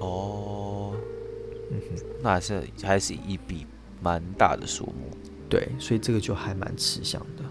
[0.00, 0.92] 哦，
[1.70, 3.66] 嗯哼，那还是还是一笔。
[4.00, 5.10] 蛮大的数目，
[5.48, 7.42] 对，所以这个就还蛮吃香的。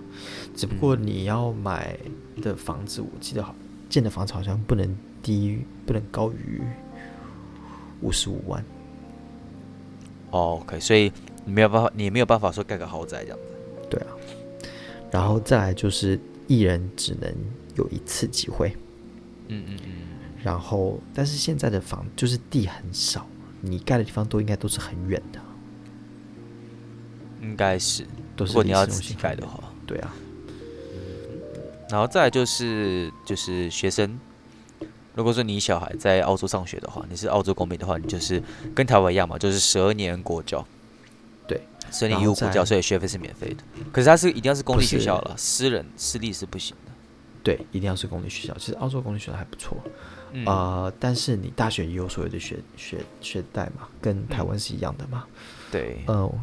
[0.56, 1.98] 只不过你要买
[2.42, 3.56] 的房子，我记得好
[3.90, 6.62] 建的房子好像不能低于，不能高于
[8.02, 8.64] 五十五万。
[10.32, 11.12] 哦，OK，所以
[11.46, 13.88] 你没有办法，你没有办法说盖个豪宅这样子。
[13.90, 14.12] 对啊，
[15.12, 17.34] 然后再来就是一人只能
[17.76, 18.76] 有一次机会。
[19.48, 19.92] 嗯嗯嗯。
[20.44, 23.28] 然后，但是现在的房就是地很少，
[23.60, 25.42] 你盖的地方都应该都是很远的。
[27.42, 28.06] 应该是，
[28.38, 30.14] 如果你要自己盖的话，对啊。
[31.90, 34.20] 然后再来就是就是学生，
[35.16, 38.44] 如果说你小孩在澳洲上学的话，你是澳洲公民的话，你就是
[38.76, 40.68] 跟台湾一样嘛，就是十二年国教。
[41.48, 43.64] 对，十二年义务国教，所以学费是免费的。
[43.94, 46.92] 可是它是一定要是公立学校了，私人私立是不行的。
[47.42, 48.54] 对，一定要是公立学校。
[48.58, 49.78] 其实澳洲公立学校还不错，
[50.34, 55.24] 嗯、呃，但是你大学也有所谓的学学学贷嘛，跟台湾是一样的嘛。
[55.26, 55.34] 嗯
[55.72, 56.34] 对，嗯、呃，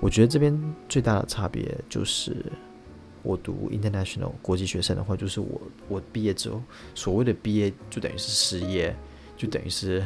[0.00, 0.56] 我觉得这边
[0.88, 2.36] 最大的差别就是，
[3.22, 6.62] 我读 international 国际学生的话，就是我我毕业之后，
[6.94, 8.94] 所谓的毕业就等于是失业，
[9.36, 10.04] 就等于是，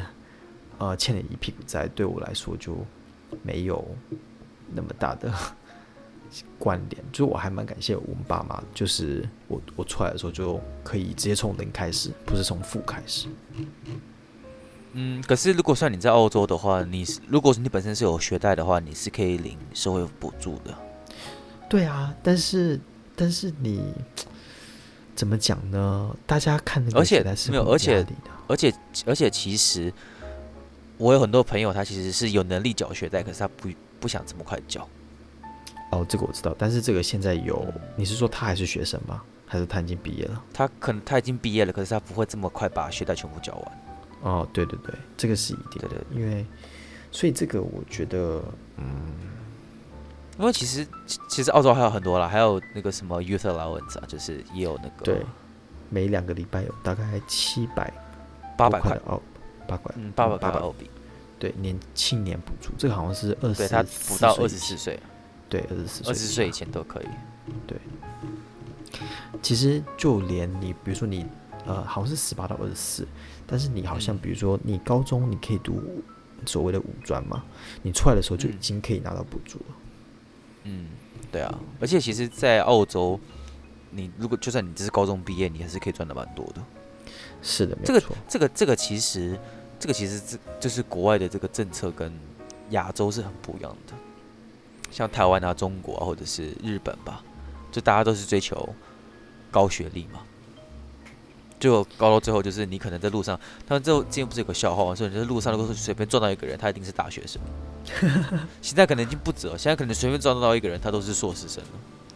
[0.78, 2.76] 呃，欠了一屁股债，对我来说就
[3.42, 3.86] 没有
[4.74, 5.32] 那么大的
[6.58, 7.04] 关联。
[7.12, 13.28] 就我还蛮感谢我们爸妈，就是我我出来的时候就可以直接从零开始，不是从负开始。
[14.96, 20.72] 嗯，可是如果算你在澳洲的话，你如果是你本身是有学贷的话，你是可以领社会补助的。
[21.68, 22.78] 对啊，但是
[23.16, 23.92] 但是你
[25.14, 26.16] 怎么讲呢？
[26.26, 28.04] 大家看那个学贷是没有而且
[28.48, 28.74] 而且
[29.06, 29.92] 而且其实
[30.98, 33.68] 我有很多朋友，他其实是有能力缴学贷，可是他不
[34.00, 34.88] 不想这么快缴。
[35.90, 37.64] 哦，这个我知道，但是这个现在有，
[37.96, 39.22] 你是说他还是学生吗？
[39.46, 40.42] 还是他已经毕业了？
[40.52, 43.78] 他可能他已经毕业了，可是他不会这么快把学贷全部缴完。
[44.22, 46.44] 哦，对对对，这个是一定的，对对对，因为，
[47.12, 48.42] 所以这个我觉得，
[48.78, 49.12] 嗯，
[50.38, 50.86] 因为其实
[51.28, 55.22] 其实澳洲还有很多啦，还有那个什么 youth allowance 啊，就是也有那个，对，
[55.90, 57.92] 每两个礼拜有大概七百
[58.56, 59.20] 八百块澳
[59.66, 60.60] 八块，嗯，八百八百。
[60.60, 60.90] 澳币。
[61.36, 64.98] 对，年青年补助，这个好像是二十，对他补到二十四岁，
[65.46, 67.06] 对，二十四岁，二十四岁以前都可以。
[67.66, 67.78] 对，
[69.42, 71.26] 其实就连你，比如说你，
[71.66, 73.06] 呃，好像是十八到二十四，
[73.46, 75.82] 但是你好像比如说你高中你可以读
[76.46, 77.44] 所谓的五专嘛，
[77.82, 79.64] 你出来的时候就已经可以拿到补助了。
[79.68, 79.83] 嗯，
[81.30, 83.18] 对啊，而且其实，在澳洲，
[83.90, 86.62] 你如果就算你只是高中毕业，你还是可以赚的蛮多的。
[87.42, 89.38] 是的，这个这个这个其实。
[89.76, 92.10] 这个其实这就是国外的这个政策跟
[92.70, 93.92] 亚洲是很不一样的，
[94.90, 97.22] 像台湾啊、中国啊，或者是日本吧，
[97.70, 98.66] 就大家都是追求
[99.50, 100.20] 高学历嘛，
[101.64, 104.94] 就高到最后就是你可能在路上，他们最后之前不是有个笑话吗？
[104.94, 107.40] 说你在路上如果随便撞到一个人，他一定是大学生。
[108.60, 111.70] 现在可能已经不止了，现在可能随便撞到一个人，他都是硕士生了。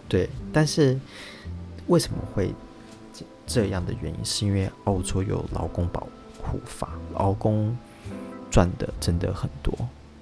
[0.07, 1.01] 对，但是
[1.86, 2.55] 为什么会
[3.46, 6.07] 这样的原因，是因为澳洲有劳工保
[6.42, 6.61] 护。
[6.66, 7.74] 法劳工
[8.51, 9.74] 赚的真的很多，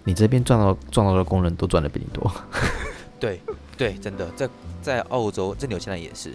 [0.04, 2.32] 你这边撞到撞到的工人都赚的比你多。
[3.18, 3.40] 对
[3.76, 4.48] 对，真的在
[4.80, 6.32] 在澳洲，这里有现在也是，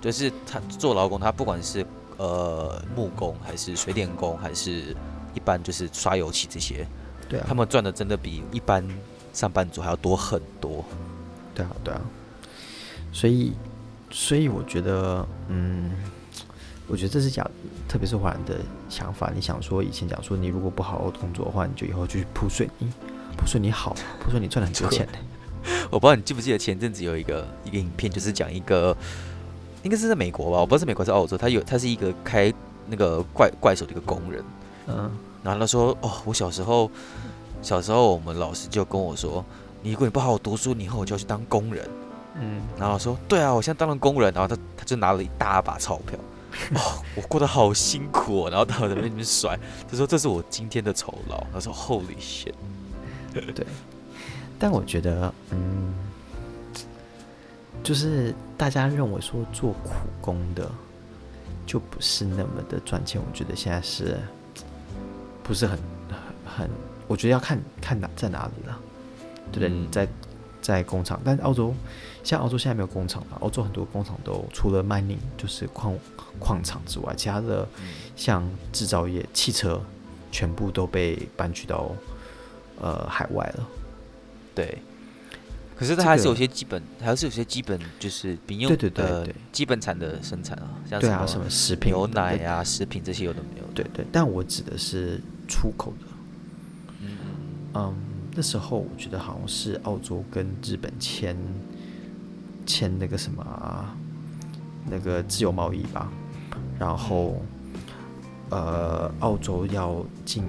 [0.00, 4.94] 就是他做劳工，他不管是呃木工还是水电工，还是
[5.34, 6.86] 一般就是刷油漆这些，
[7.28, 8.86] 对啊，他们赚的真的比一般
[9.32, 10.84] 上班族还要多很多。
[11.54, 12.00] 对啊，对啊，
[13.12, 13.52] 所以
[14.10, 15.90] 所以我觉得，嗯。
[16.88, 17.44] 我觉得这是讲，
[17.88, 19.32] 特别是华人的想法。
[19.34, 22.88] 你想说以前讲说，你如果不好好工作的话，你就以后就去铺水泥，
[23.36, 25.04] 铺水泥好，铺水泥赚了很多钱。
[25.90, 28.96] 我不知道你记不记得前阵子有一个一个影片，就是讲一个，
[29.86, 31.38] 应该是在美国吧，我不知道是美国还是澳洲。
[31.38, 32.52] 他有他是一个开
[32.88, 34.44] 那个怪怪手的一个工人，
[34.88, 35.10] 嗯，
[35.44, 36.90] 然后他说，哦，我小时候
[37.62, 39.44] 小时候我们老师就跟我说，
[39.82, 41.88] 你如果你不好好读书，你以后就要去当工人，
[42.40, 46.18] 嗯，然后说，对啊，我现在当了工人，然后他他就拿了一大把钞票。
[46.74, 49.58] 哦，我过得好辛苦哦，然后他在那边甩，
[49.90, 51.46] 他说这是我今天的酬劳。
[51.52, 52.54] 他说 Holy shit，
[53.32, 53.66] 对。
[54.58, 55.92] 但我觉得，嗯，
[57.86, 60.68] 就是大家认为说做苦工的
[61.64, 63.20] 就不是那么的赚钱。
[63.24, 64.18] 我觉得现在是
[65.44, 65.78] 不是很
[66.44, 66.68] 很？
[67.06, 68.76] 我觉得要看看哪在哪里了，
[69.52, 69.68] 对不对？
[69.68, 70.08] 嗯、在
[70.60, 71.72] 在工厂，但澳洲。
[72.24, 75.96] 像澳洲现在没有工厂了，澳洲很多工厂都除了 mining 就是矿
[76.40, 77.64] 矿场之外，其他的
[78.16, 79.80] 像制造业、汽车，
[80.32, 81.92] 全部都被搬去到
[82.80, 83.64] 呃海外了。
[84.56, 84.76] 对，
[85.76, 93.66] 可是它还是有些基本，这个、还是有些基本就是民用对对对对基本产的生产啊，像对啊什么食品、牛奶啊、食品这些有的没有。
[93.74, 96.06] 对对，但我指的是出口的。
[97.02, 97.18] 嗯
[97.74, 97.94] 嗯，
[98.34, 101.36] 那时候我觉得好像是澳洲跟日本签。
[102.68, 103.96] 签那个什么、啊，
[104.90, 106.10] 那个自由贸易吧，
[106.76, 107.40] 然后，
[108.50, 110.42] 呃，澳洲要进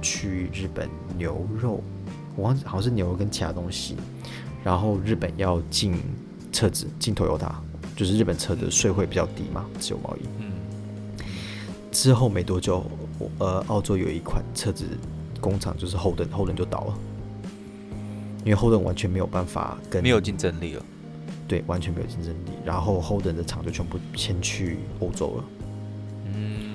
[0.00, 1.80] 去日本牛肉，
[2.36, 3.96] 我忘记好像是牛肉跟其他东西，
[4.64, 6.00] 然后日本要进
[6.50, 7.52] 车子，进 Toyota，
[7.94, 10.26] 就是日本车的税会比较低嘛，自由贸易。
[10.38, 10.52] 嗯。
[11.90, 12.84] 之后没多久，
[13.38, 14.86] 呃，澳洲有一款车子
[15.40, 16.94] 工厂就是 Holden，Holden 就倒了，
[18.46, 20.82] 因为 Holden 完全没有办法跟没有竞争力了。
[21.46, 22.52] 对，完全没有竞争力。
[22.64, 25.44] 然后 Holden 的厂就全部迁去欧洲了。
[26.34, 26.71] 嗯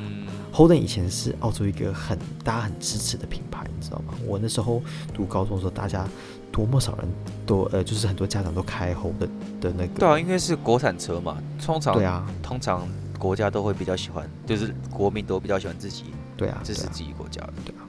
[0.58, 4.16] ，Holden 以前是澳洲一个很大家很支持的品牌，你知道吗？
[4.26, 4.82] 我那时候
[5.14, 6.08] 读高中的时候，大家
[6.52, 7.08] 多么少人
[7.46, 9.30] 都呃，就是很多家长都开 Holden
[9.62, 10.00] 的那个。
[10.00, 12.90] 对啊，因为是国产车嘛，通常对啊，通常
[13.20, 16.06] 国家都会比较喜欢，就是国民都比较喜欢自己，
[16.36, 17.86] 对啊，支持自己国家的，对啊。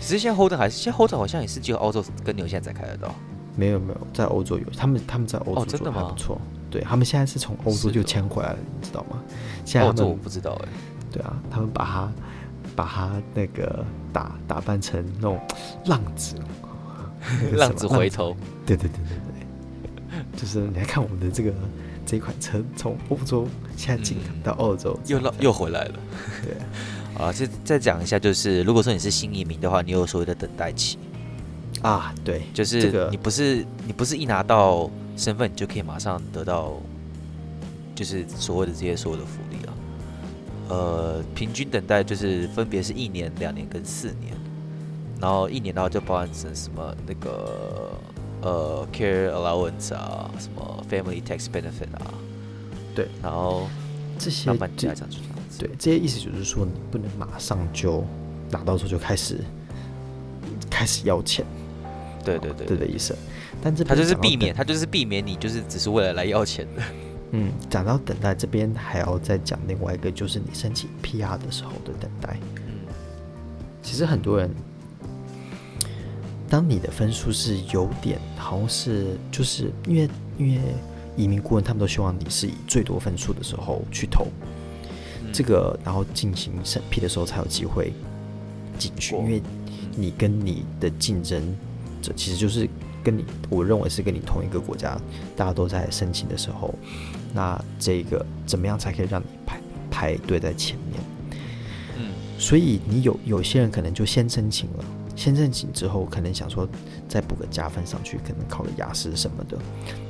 [0.00, 3.12] 其实现在 Holden 还是，现在 Holden 好像也是只有澳洲跟纽西兰才开得到。
[3.54, 6.40] 没有没有，在欧洲有，他们他们在欧洲做的还不错。
[6.70, 9.22] 对，他们现在是从欧洲就迁回来了，你知道吗？
[9.64, 10.68] 现在他们我不知道哎。
[11.12, 12.12] 对啊，他们把他
[12.74, 15.38] 把他那个打打扮成那种
[15.86, 16.36] 浪子，
[17.52, 18.36] 浪子回头。
[18.64, 21.52] 对对对对对，就是你来看我们的这个
[22.06, 23.46] 这款车从欧洲
[23.76, 25.94] 现在进到澳洲，又浪又回来了。
[26.42, 26.54] 对
[27.22, 30.98] 啊，这再讲一下，就是如果说你是新移民的话，你有所谓的等待期。
[31.82, 36.74] 啊，对，就是你不是、这个、你不是一拿到身份，你就可以马上得到，
[37.94, 39.61] 就是所谓的这些所有的福利了。
[40.72, 44.34] 呃，平均等待就是分别是一年、两年跟四年，
[45.20, 47.92] 然后一年的话就包含成什么那个
[48.40, 52.14] 呃 care allowance 啊，什么 family tax benefit 啊，
[52.94, 53.68] 对，然后
[54.18, 55.58] 这些慢慢加上去这样子。
[55.58, 58.02] 对，这些意思就是说你不能马上就
[58.50, 59.40] 拿到之后就开始
[60.70, 61.44] 开始要钱。
[62.24, 63.14] 对对对，对的意思，
[63.60, 66.82] 但这他就是避免，他就是避免你就是只是为了来要钱的。
[67.34, 72.36] 嗯，讲到等待这边，还要再讲另外一个，就是你申请 PR 的时候的等待。
[72.66, 72.72] 嗯，
[73.82, 74.50] 其实很多人，
[76.46, 80.60] 当你的分数是有点，好像是就是因为因为
[81.16, 84.26] 移民顾问他们都希望你是以最多分数的时候去投，
[85.22, 87.94] 嗯、这个然后进行审批的时候才有机会
[88.78, 89.42] 进去，因为
[89.96, 91.42] 你跟你的竞争
[92.02, 92.68] 者其实就是。
[93.04, 94.96] 跟你，我认为是跟你同一个国家，
[95.34, 96.72] 大家都在申请的时候，
[97.32, 99.60] 那这个怎么样才可以让你排
[99.90, 101.00] 排队在前面？
[101.98, 104.84] 嗯，所以你有有些人可能就先申请了，
[105.16, 106.68] 先申请之后可能想说
[107.08, 109.58] 再补个加分上去，可能考个雅思什么的，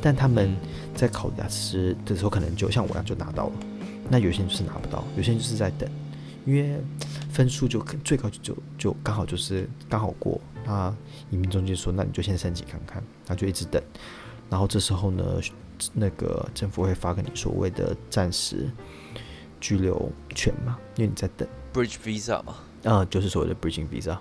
[0.01, 0.55] 但他们
[0.95, 3.53] 在考雅思的时候，可能就像我一样就拿到了，
[4.09, 5.89] 那有些人就是拿不到，有些人就是在等，
[6.45, 6.79] 因为
[7.31, 10.41] 分数就最高就就就刚好就是刚好过。
[10.65, 10.95] 那
[11.29, 13.83] 移民中介说：“那你就先申请看看。”那就一直等，
[14.49, 15.25] 然后这时候呢，
[15.93, 18.71] 那个政府会发给你所谓的暂时
[19.61, 24.19] 居留权嘛，因为你在等 Bridge Visa 嘛，啊，就是所谓的 Bridging Visa。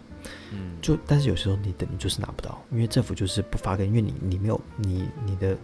[0.52, 5.58] 嗯，就但是有时候你等你就是拿不到，因为政府就是不发给你，因为你你没有你你的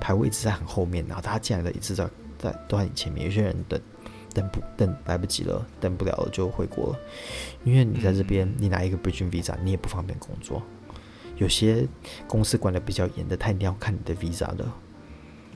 [0.00, 3.80] 排位一直在很后面，然后他进来的一直在在都在你前面，有些人等。
[4.34, 6.98] 等不等来不及了，等不了了就回国了，
[7.64, 10.62] 因为你在这边，你拿一个 Bridging Visa，你也不方便工作。
[11.36, 11.86] 有些
[12.26, 14.66] 公司管的比较严的，他一定要看你的 Visa 的，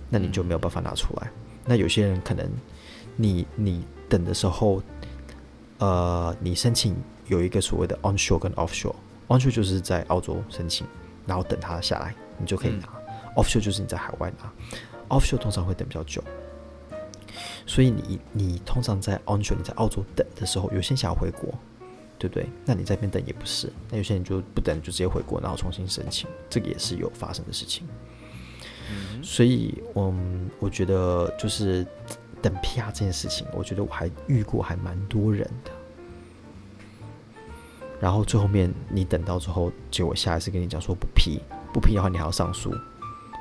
[0.08, 1.30] 那你就没有办法拿出来。
[1.64, 2.48] 那有些人可能
[3.16, 4.82] 你，你你等的时候，
[5.78, 6.96] 呃，你申请
[7.26, 10.86] 有一个所谓的 Onshore 跟 Offshore，Onshore 就是在澳洲申请，
[11.26, 12.88] 然后等他下来，你就可以拿。
[13.34, 14.52] Offshore 就是你在海外拿
[15.08, 16.22] ，Offshore 通常会等比较久。
[17.66, 21.52] 所以你你通常在 onshore 你在澳洲等的时候，有些人想要回国，
[22.16, 22.46] 对不对？
[22.64, 27.86] 那你在这边等也不是，那有些人就不等，就直接回国，然后重新申请，这个也是有发生的事情。
[28.90, 31.86] 嗯，所以嗯，我觉得就是
[32.40, 35.70] 等 PR 这件事情，我觉得我还遇过还蛮多人的。
[38.00, 41.40] 然后最后面你等到之后，结果下一次跟你讲说不批，
[41.72, 42.74] 不批的话你还要上诉，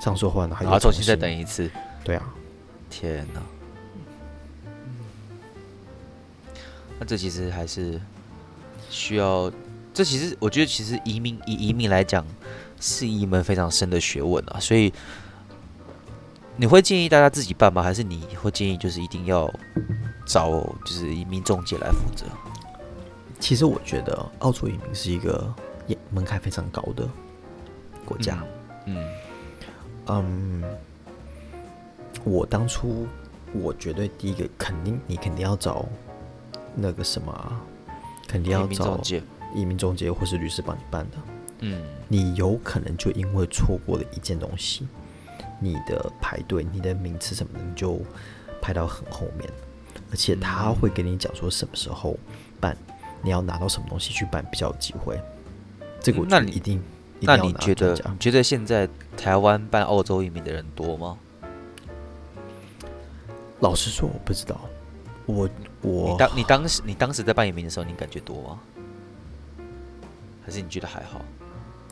[0.02, 1.70] 上诉的话呢还要重新再等一次。
[2.04, 2.34] 对啊，
[2.90, 3.42] 天哪！
[6.98, 8.00] 那这其实还是
[8.90, 9.52] 需要，
[9.94, 12.26] 这其实我觉得，其实移民以移民来讲，
[12.80, 14.58] 是一门非常深的学问啊。
[14.62, 14.94] 所以
[16.58, 17.82] 你会建议大家自己办吗？
[17.82, 19.52] 还是你会建议就是一定要
[20.26, 20.50] 找
[20.86, 22.26] 就是移民中介来负责？
[23.40, 25.54] 其实我觉得澳洲移民是一个
[25.88, 27.08] 也门槛非常高的
[28.06, 28.44] 国家。
[28.86, 28.96] 嗯
[30.06, 30.64] 嗯，嗯，
[32.24, 33.08] 我当初
[33.54, 35.86] 我绝对第一个肯定你肯定要找。
[36.78, 37.62] 那个什么，
[38.28, 39.00] 肯定要找
[39.54, 41.18] 移民中介或是律师帮你办的。
[41.60, 44.86] 嗯，你有可能就因为错过了一件东西，
[45.60, 48.00] 你的排队、你的名次什么的，你就
[48.62, 49.50] 排到很后面。
[50.12, 52.18] 而且他会跟你讲说什么时候
[52.60, 52.78] 办，
[53.22, 55.20] 你要拿到什么东西去办比较有机会。
[56.00, 56.82] 这个我觉得一定，
[57.22, 58.88] 那你觉得你觉得现在
[59.18, 61.18] 台湾办澳洲移民的人多吗？
[63.62, 64.60] 老实说，我不知道。
[65.26, 65.50] 我
[65.82, 68.60] 我你当你当时你当时在办移民的时候，你感觉多吗？
[70.46, 71.20] 还是你觉得还好？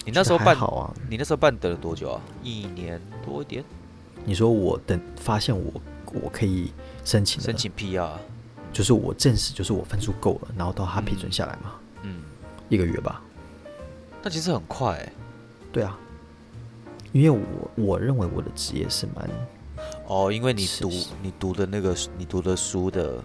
[0.06, 0.94] 你那时候办好啊？
[1.10, 2.22] 你那时候办等了多久啊？
[2.44, 3.64] 一年多一点？
[4.26, 5.82] 你说我等发现我
[6.22, 6.72] 我可以
[7.04, 8.12] 申请申请 PR，
[8.72, 11.74] 就是我证实就是我分数够了，然后到他批准下来嘛？
[12.04, 12.22] 嗯，
[12.70, 13.22] 一个月吧。
[14.22, 15.12] 那其实很快欸。
[15.72, 15.98] 对啊，
[17.12, 19.30] 因为我我认为我的职业是蛮。
[20.08, 20.90] 哦，因为你读
[21.22, 23.22] 你读的那个你读的书的，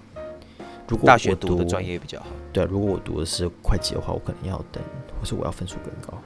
[0.88, 2.26] 如果大学读的专业比较好。
[2.52, 4.82] 对啊，如果我读的是会计的话，我可能要等，
[5.20, 6.20] 或是我要分数更高。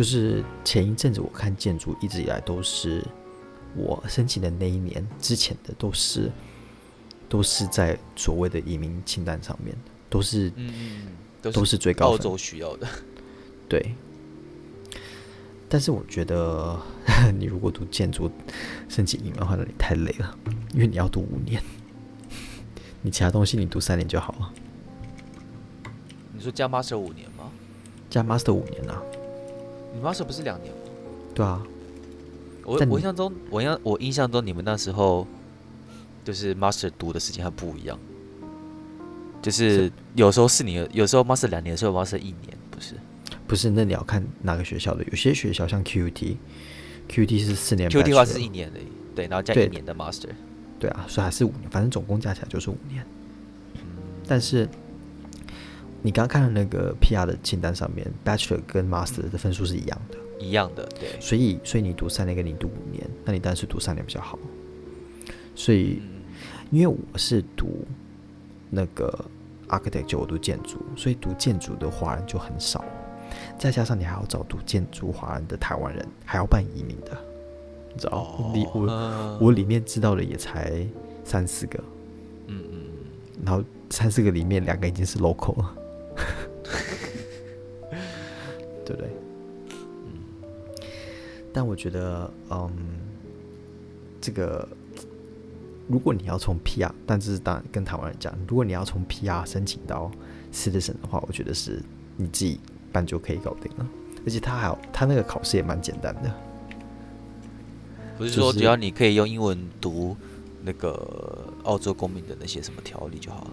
[0.00, 3.06] 就是前一阵子我看建筑，一直以来都是
[3.76, 6.32] 我申请的那一年之前的，都是
[7.28, 9.76] 都是在所谓的移民清单上面，
[10.08, 11.08] 都是嗯，
[11.52, 12.88] 都是最高澳洲需要的，
[13.68, 13.94] 对。
[15.68, 16.80] 但是我觉得，
[17.38, 18.30] 你如果读建筑
[18.88, 20.34] 申请移民的话，那你太累了，
[20.72, 21.62] 因为你要读五年。
[23.02, 24.50] 你其他东西你读三年就好了。
[26.32, 27.52] 你说加 master 五年吗？
[28.08, 29.02] 加 master 五年啊？
[29.94, 30.80] 你 master 不是两年吗？
[31.34, 31.62] 对啊。
[32.64, 35.26] 我我印象中，我印我印象中，你们那时候
[36.24, 37.98] 就是 master 读的时间还不一样，
[39.42, 42.94] 就是有时候四年，有时候 master 两年，有时候 master 一年，不是？
[43.48, 45.02] 不是，那你要看哪个学校的。
[45.04, 48.78] 有些学校像 QUT，QUT 是四年，QUT 的话是一年的，
[49.16, 50.28] 对，然后加一年的 Master。
[50.78, 53.04] 对啊，所以还是五年，反正总共加起来就是五年。
[53.74, 53.80] 嗯，
[54.28, 54.68] 但是
[56.02, 61.20] 你刚刚看的那个 PR 的清单上面，Bachelor 跟 Master 的分数是一样的，一样的，对。
[61.20, 64.38] 所以，所以你读三年跟你读五年，那你当然是读三年比较好。
[65.54, 66.00] 所以
[66.70, 67.84] 因为我是读
[68.70, 69.12] 那个
[69.68, 72.84] architecture，我读建筑，所以读建筑的华人就很少。
[73.58, 77.16] 再加上你还要找读建筑华人的台湾人，还要办移民的，
[77.92, 78.18] 你知道？
[78.18, 80.86] 哦、我我我里面知道的也才
[81.24, 81.78] 三四个，
[82.46, 82.80] 嗯嗯，
[83.44, 85.74] 然后三四个里面两个已经是 local 了，
[91.52, 92.70] 但我觉得，嗯，
[94.20, 94.68] 这个
[95.88, 100.10] 如果你要从 PR，但这是当然跟台湾人讲，如果你要从 PR 申请到
[100.52, 101.82] citizen 的话，我觉得是
[102.16, 102.60] 你自己。
[102.92, 103.88] 办就可以搞定了，
[104.26, 106.34] 而且他还有他那个考试也蛮简单的，
[108.18, 110.16] 不是说只要你可以用英文读
[110.64, 113.50] 那个澳洲公民的那些什么条例就好了，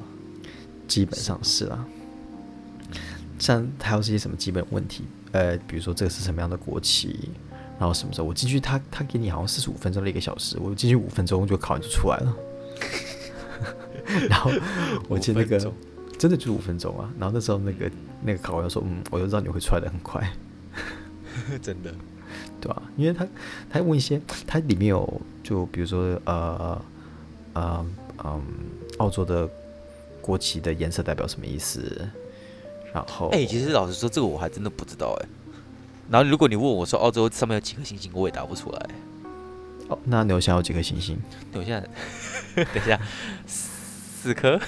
[0.88, 1.88] 基本上是啊。
[3.38, 7.30] 像还有这些什么基本问题，呃，比如说这个是什么样的国旗，
[7.80, 12.36] 然后什么时候我进去，他他给你好像四十五分钟的一个小时，我进去五分钟就考完就出来了，
[14.30, 14.51] 然后
[15.07, 15.73] 我记得那个。
[16.17, 17.13] 真的就五分钟啊！
[17.19, 17.91] 然后那时候那个
[18.23, 20.28] 那个考官说：“嗯，我就知道你会出来的很快。
[21.61, 21.93] ”真的，
[22.59, 22.89] 对吧、啊？
[22.97, 23.28] 因为他
[23.69, 26.82] 他问一些，他里面有就比如说呃
[27.53, 27.86] 呃
[28.23, 28.41] 嗯，
[28.97, 29.47] 澳洲的
[30.19, 32.09] 国旗的颜色代表什么意思？
[32.91, 35.30] 然后哎、欸，其实老实说，这个我还真的不知道哎。
[36.10, 38.86] 然后如果你问我说澳洲上面有几颗星星，我也答不出来。
[39.89, 41.18] 哦，那纽西兰有几颗星星？
[41.53, 41.84] 纽西兰，
[42.55, 42.99] 等一下。
[43.45, 44.60] 四颗，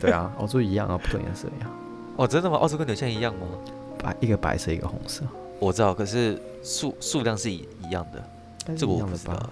[0.00, 1.70] 对啊，澳洲一样啊，不同颜色一样。
[2.16, 2.56] 哦，真的吗？
[2.56, 3.46] 澳洲跟纽西兰一样吗？
[3.98, 5.22] 白一个白色，一个红色。
[5.60, 9.50] 我知道，可是数数量是一一样的，这个我不知道。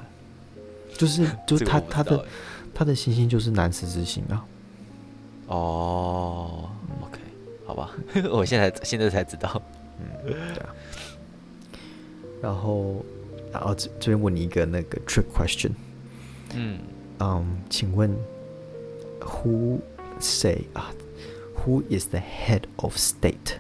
[0.97, 2.25] 就是就是他他的
[2.75, 4.45] 他的星星就是南十字星啊。
[5.47, 6.71] 哦
[7.03, 7.19] ，OK，
[7.67, 7.91] 好吧，
[8.31, 9.61] 我现在现在才知道。
[10.01, 10.75] 嗯，对啊。
[12.43, 12.97] 然后，
[13.53, 15.71] 然后这这边问你一个那个 trick question。
[16.55, 16.81] 嗯
[17.21, 18.15] 嗯，请问。
[19.25, 19.79] Who
[20.19, 20.93] say 啊
[21.59, 23.59] ？Who is the head of state?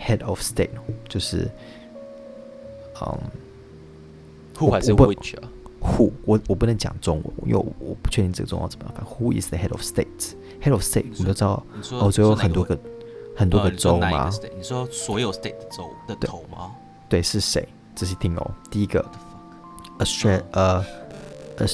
[0.00, 0.70] Head of state
[1.06, 1.50] 就是，
[2.98, 3.18] 嗯
[4.56, 5.50] ，Who 还是 which 啊
[5.82, 9.04] ？Who 我我不能讲中文，因为我我不确定这个中文怎么翻。
[9.04, 10.32] Who is the head of state?
[10.62, 11.62] Head of state 你都知道，
[12.00, 12.78] 欧洲有很多个
[13.36, 14.30] 很多个州吗？
[14.56, 16.74] 你说所有 state 的州的头吗？
[17.09, 17.67] 对，是谁？
[17.95, 18.51] 仔细听哦。
[18.69, 19.05] 第一个，
[19.99, 20.83] Australia 呃
[21.57, 21.67] 呃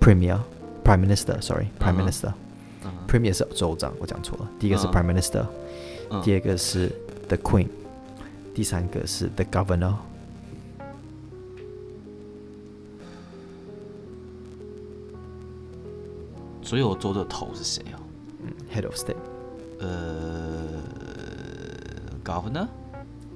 [0.00, 4.46] Premier。Prime Minister，sorry，Prime Minister，Premier 是州长，我讲错了。
[4.60, 5.46] 第一个是 Prime Minister，
[6.22, 6.88] 第二个是
[7.26, 7.68] The Queen，
[8.54, 9.94] 第三个是 The Governor。
[16.62, 17.96] 所有州的头是谁啊？
[18.42, 19.16] 嗯，Head of State，
[19.80, 20.82] 呃，
[22.22, 22.68] Governor。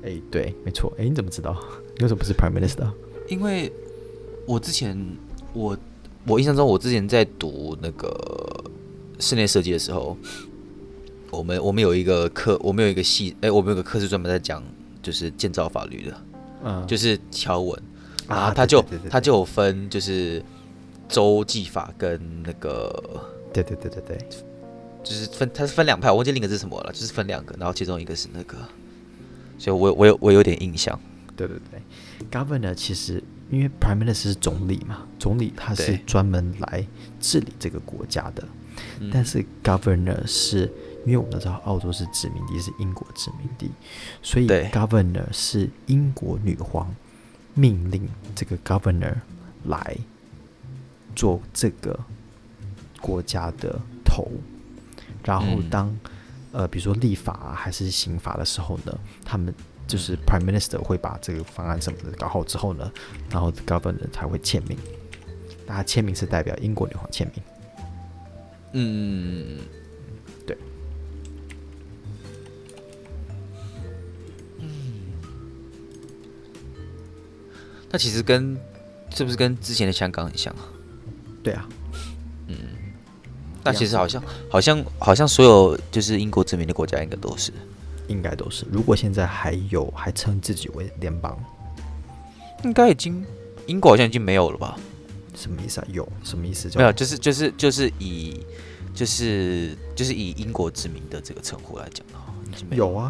[0.04, 0.91] 哎，对，没错。
[0.97, 1.51] 哎，你怎么知道？
[2.01, 2.91] 为什么不是 Prime Minister？
[3.28, 3.72] 因为
[4.45, 4.97] 我之前
[5.54, 5.78] 我。
[6.26, 8.64] 我印象中，我之前在读那个
[9.20, 10.16] 室内设计的时候，
[11.30, 14.64] 我们我们有一个课，我们有一个系，哎、欸，我们有个课是专门在讲
[15.01, 16.18] 就是建造法律的，
[16.64, 17.78] 嗯，就是条文，
[18.26, 20.41] 然后他就他就有分就是
[21.10, 22.89] 州际法跟那个，
[23.51, 24.18] 对对对对对，
[25.04, 28.56] 就是分它是分两派，我忘记另一个是什么了，就是分两个，然后其中一个是那个，
[29.58, 30.99] 所以我我有我有点印象，
[31.36, 31.82] 对对对
[32.32, 33.24] ，Governor 其实。
[33.51, 36.84] 因为 Prime Minister 是总理嘛，总理他是专门来
[37.20, 38.43] 治理这个国家的。
[39.12, 40.72] 但是 Governor 是
[41.06, 43.70] 因为我们都知道澳洲是殖民地，是英国殖民地，
[44.24, 46.95] 所以 Governor 是英国女皇
[47.54, 49.18] 命令这个 Governor
[49.66, 49.97] 来
[51.16, 51.99] 做这个
[53.01, 54.32] 国家的头。
[55.24, 55.95] 然后当
[56.54, 59.54] 呃比如说立法啊还是刑法的时候呢，他们。
[59.86, 62.89] 就是 Prime Minister 会把这个方案什么的搞好之后呢，
[63.30, 64.78] 然后 Governor 才会签名。
[65.68, 67.43] 大家签名是代表英国女皇签名。
[68.72, 69.60] 嗯，
[70.47, 70.58] 对。
[74.60, 75.12] 嗯，
[77.91, 78.58] 那其实跟
[79.14, 80.64] 是不是跟之前的香港很像啊？
[81.43, 81.68] 对啊。
[83.64, 83.66] 嗯。
[83.66, 87.51] 那其实好像好像好像所有就是英国殖民的国家应该都是。
[88.09, 88.66] 应该都是。
[88.70, 91.38] 如果现在还有还称自己为联邦，
[92.64, 93.26] 应该已经
[93.66, 94.78] 英国好像已经没有了吧？
[95.34, 95.88] 什么意思啊？
[95.89, 96.70] 有什么意思？
[96.76, 98.45] 没有，就是就是就是以
[98.93, 103.09] 就是就是以英国殖民的这个称呼来讲的话，有啊。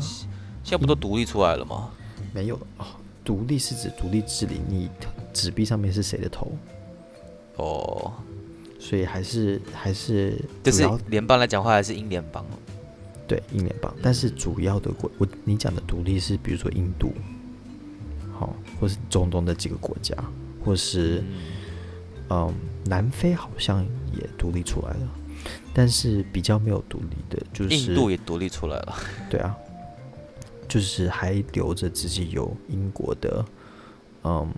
[0.64, 1.90] 现在不都独立出来了吗？
[2.32, 2.86] 没有哦，
[3.26, 4.62] 独立是指独立治理。
[4.70, 4.90] 你
[5.34, 6.52] 纸币上面是谁的头？
[7.56, 8.14] 哦，
[8.84, 12.60] 所以还是还是就是联邦来讲话还是英联邦哦。
[13.26, 17.14] 对，英联邦，但是主要的国，我你讲的独立是比如说印度，
[18.38, 20.14] 好，或是中东的几个国家，
[20.62, 21.24] 或是
[22.30, 22.54] 嗯，
[22.84, 23.82] 南非好像
[24.14, 25.08] 也独立出来了，
[25.74, 28.98] 但是比较没有独立的，就是印度也独立出来了。
[29.30, 29.56] 对啊，
[30.68, 33.46] 就是还留着自己有英国的，
[34.26, 34.54] 嗯，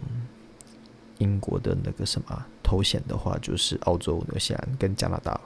[1.19, 5.39] 英国的那个什么头衔的话，就是澳洲、纽西兰跟加拿大。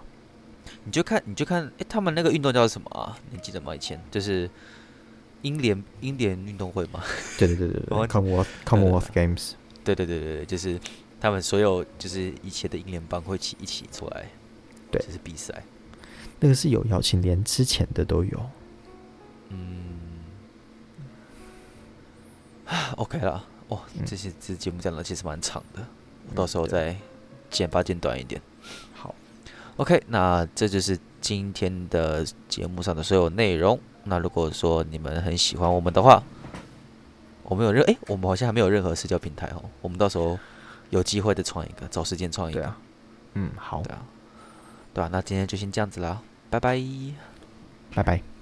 [0.85, 3.19] 你就看，你就看，哎，他们那个运动叫什么啊？
[3.31, 3.75] 你记得吗？
[3.75, 4.49] 以前就是
[5.41, 7.03] 英联英联运动会嘛。
[7.37, 9.51] 对对对对对， Commonwealth Commonwealth Games。
[9.83, 10.79] 对对对对对，就是
[11.19, 14.29] 他们所有就是一切的英联邦会起一起出来，
[14.89, 15.63] 对，就是比赛。
[16.39, 18.49] 那个是有邀请，连之前的都有。
[19.49, 19.99] 嗯。
[22.97, 25.85] OK 了，哦，这些这节目讲的其实蛮长的，
[26.29, 26.95] 我到时候再
[27.49, 28.41] 剪发剪短一点。
[28.93, 29.13] 好。
[29.77, 33.79] OK，那这就是今天的节目上的所有内容。
[34.05, 36.23] 那如果说你们很喜欢我们的话，
[37.43, 39.63] 我们有任哎，我们好像还没有任何社交平台哦。
[39.81, 40.39] 我们到时候
[40.89, 42.65] 有机会再创一个，找时间创一个。
[42.65, 42.77] 啊、
[43.33, 43.81] 嗯，好。
[43.81, 44.01] 对啊，
[44.93, 46.81] 对啊，那今天就先这样子啦，拜拜，
[47.93, 48.38] 拜拜。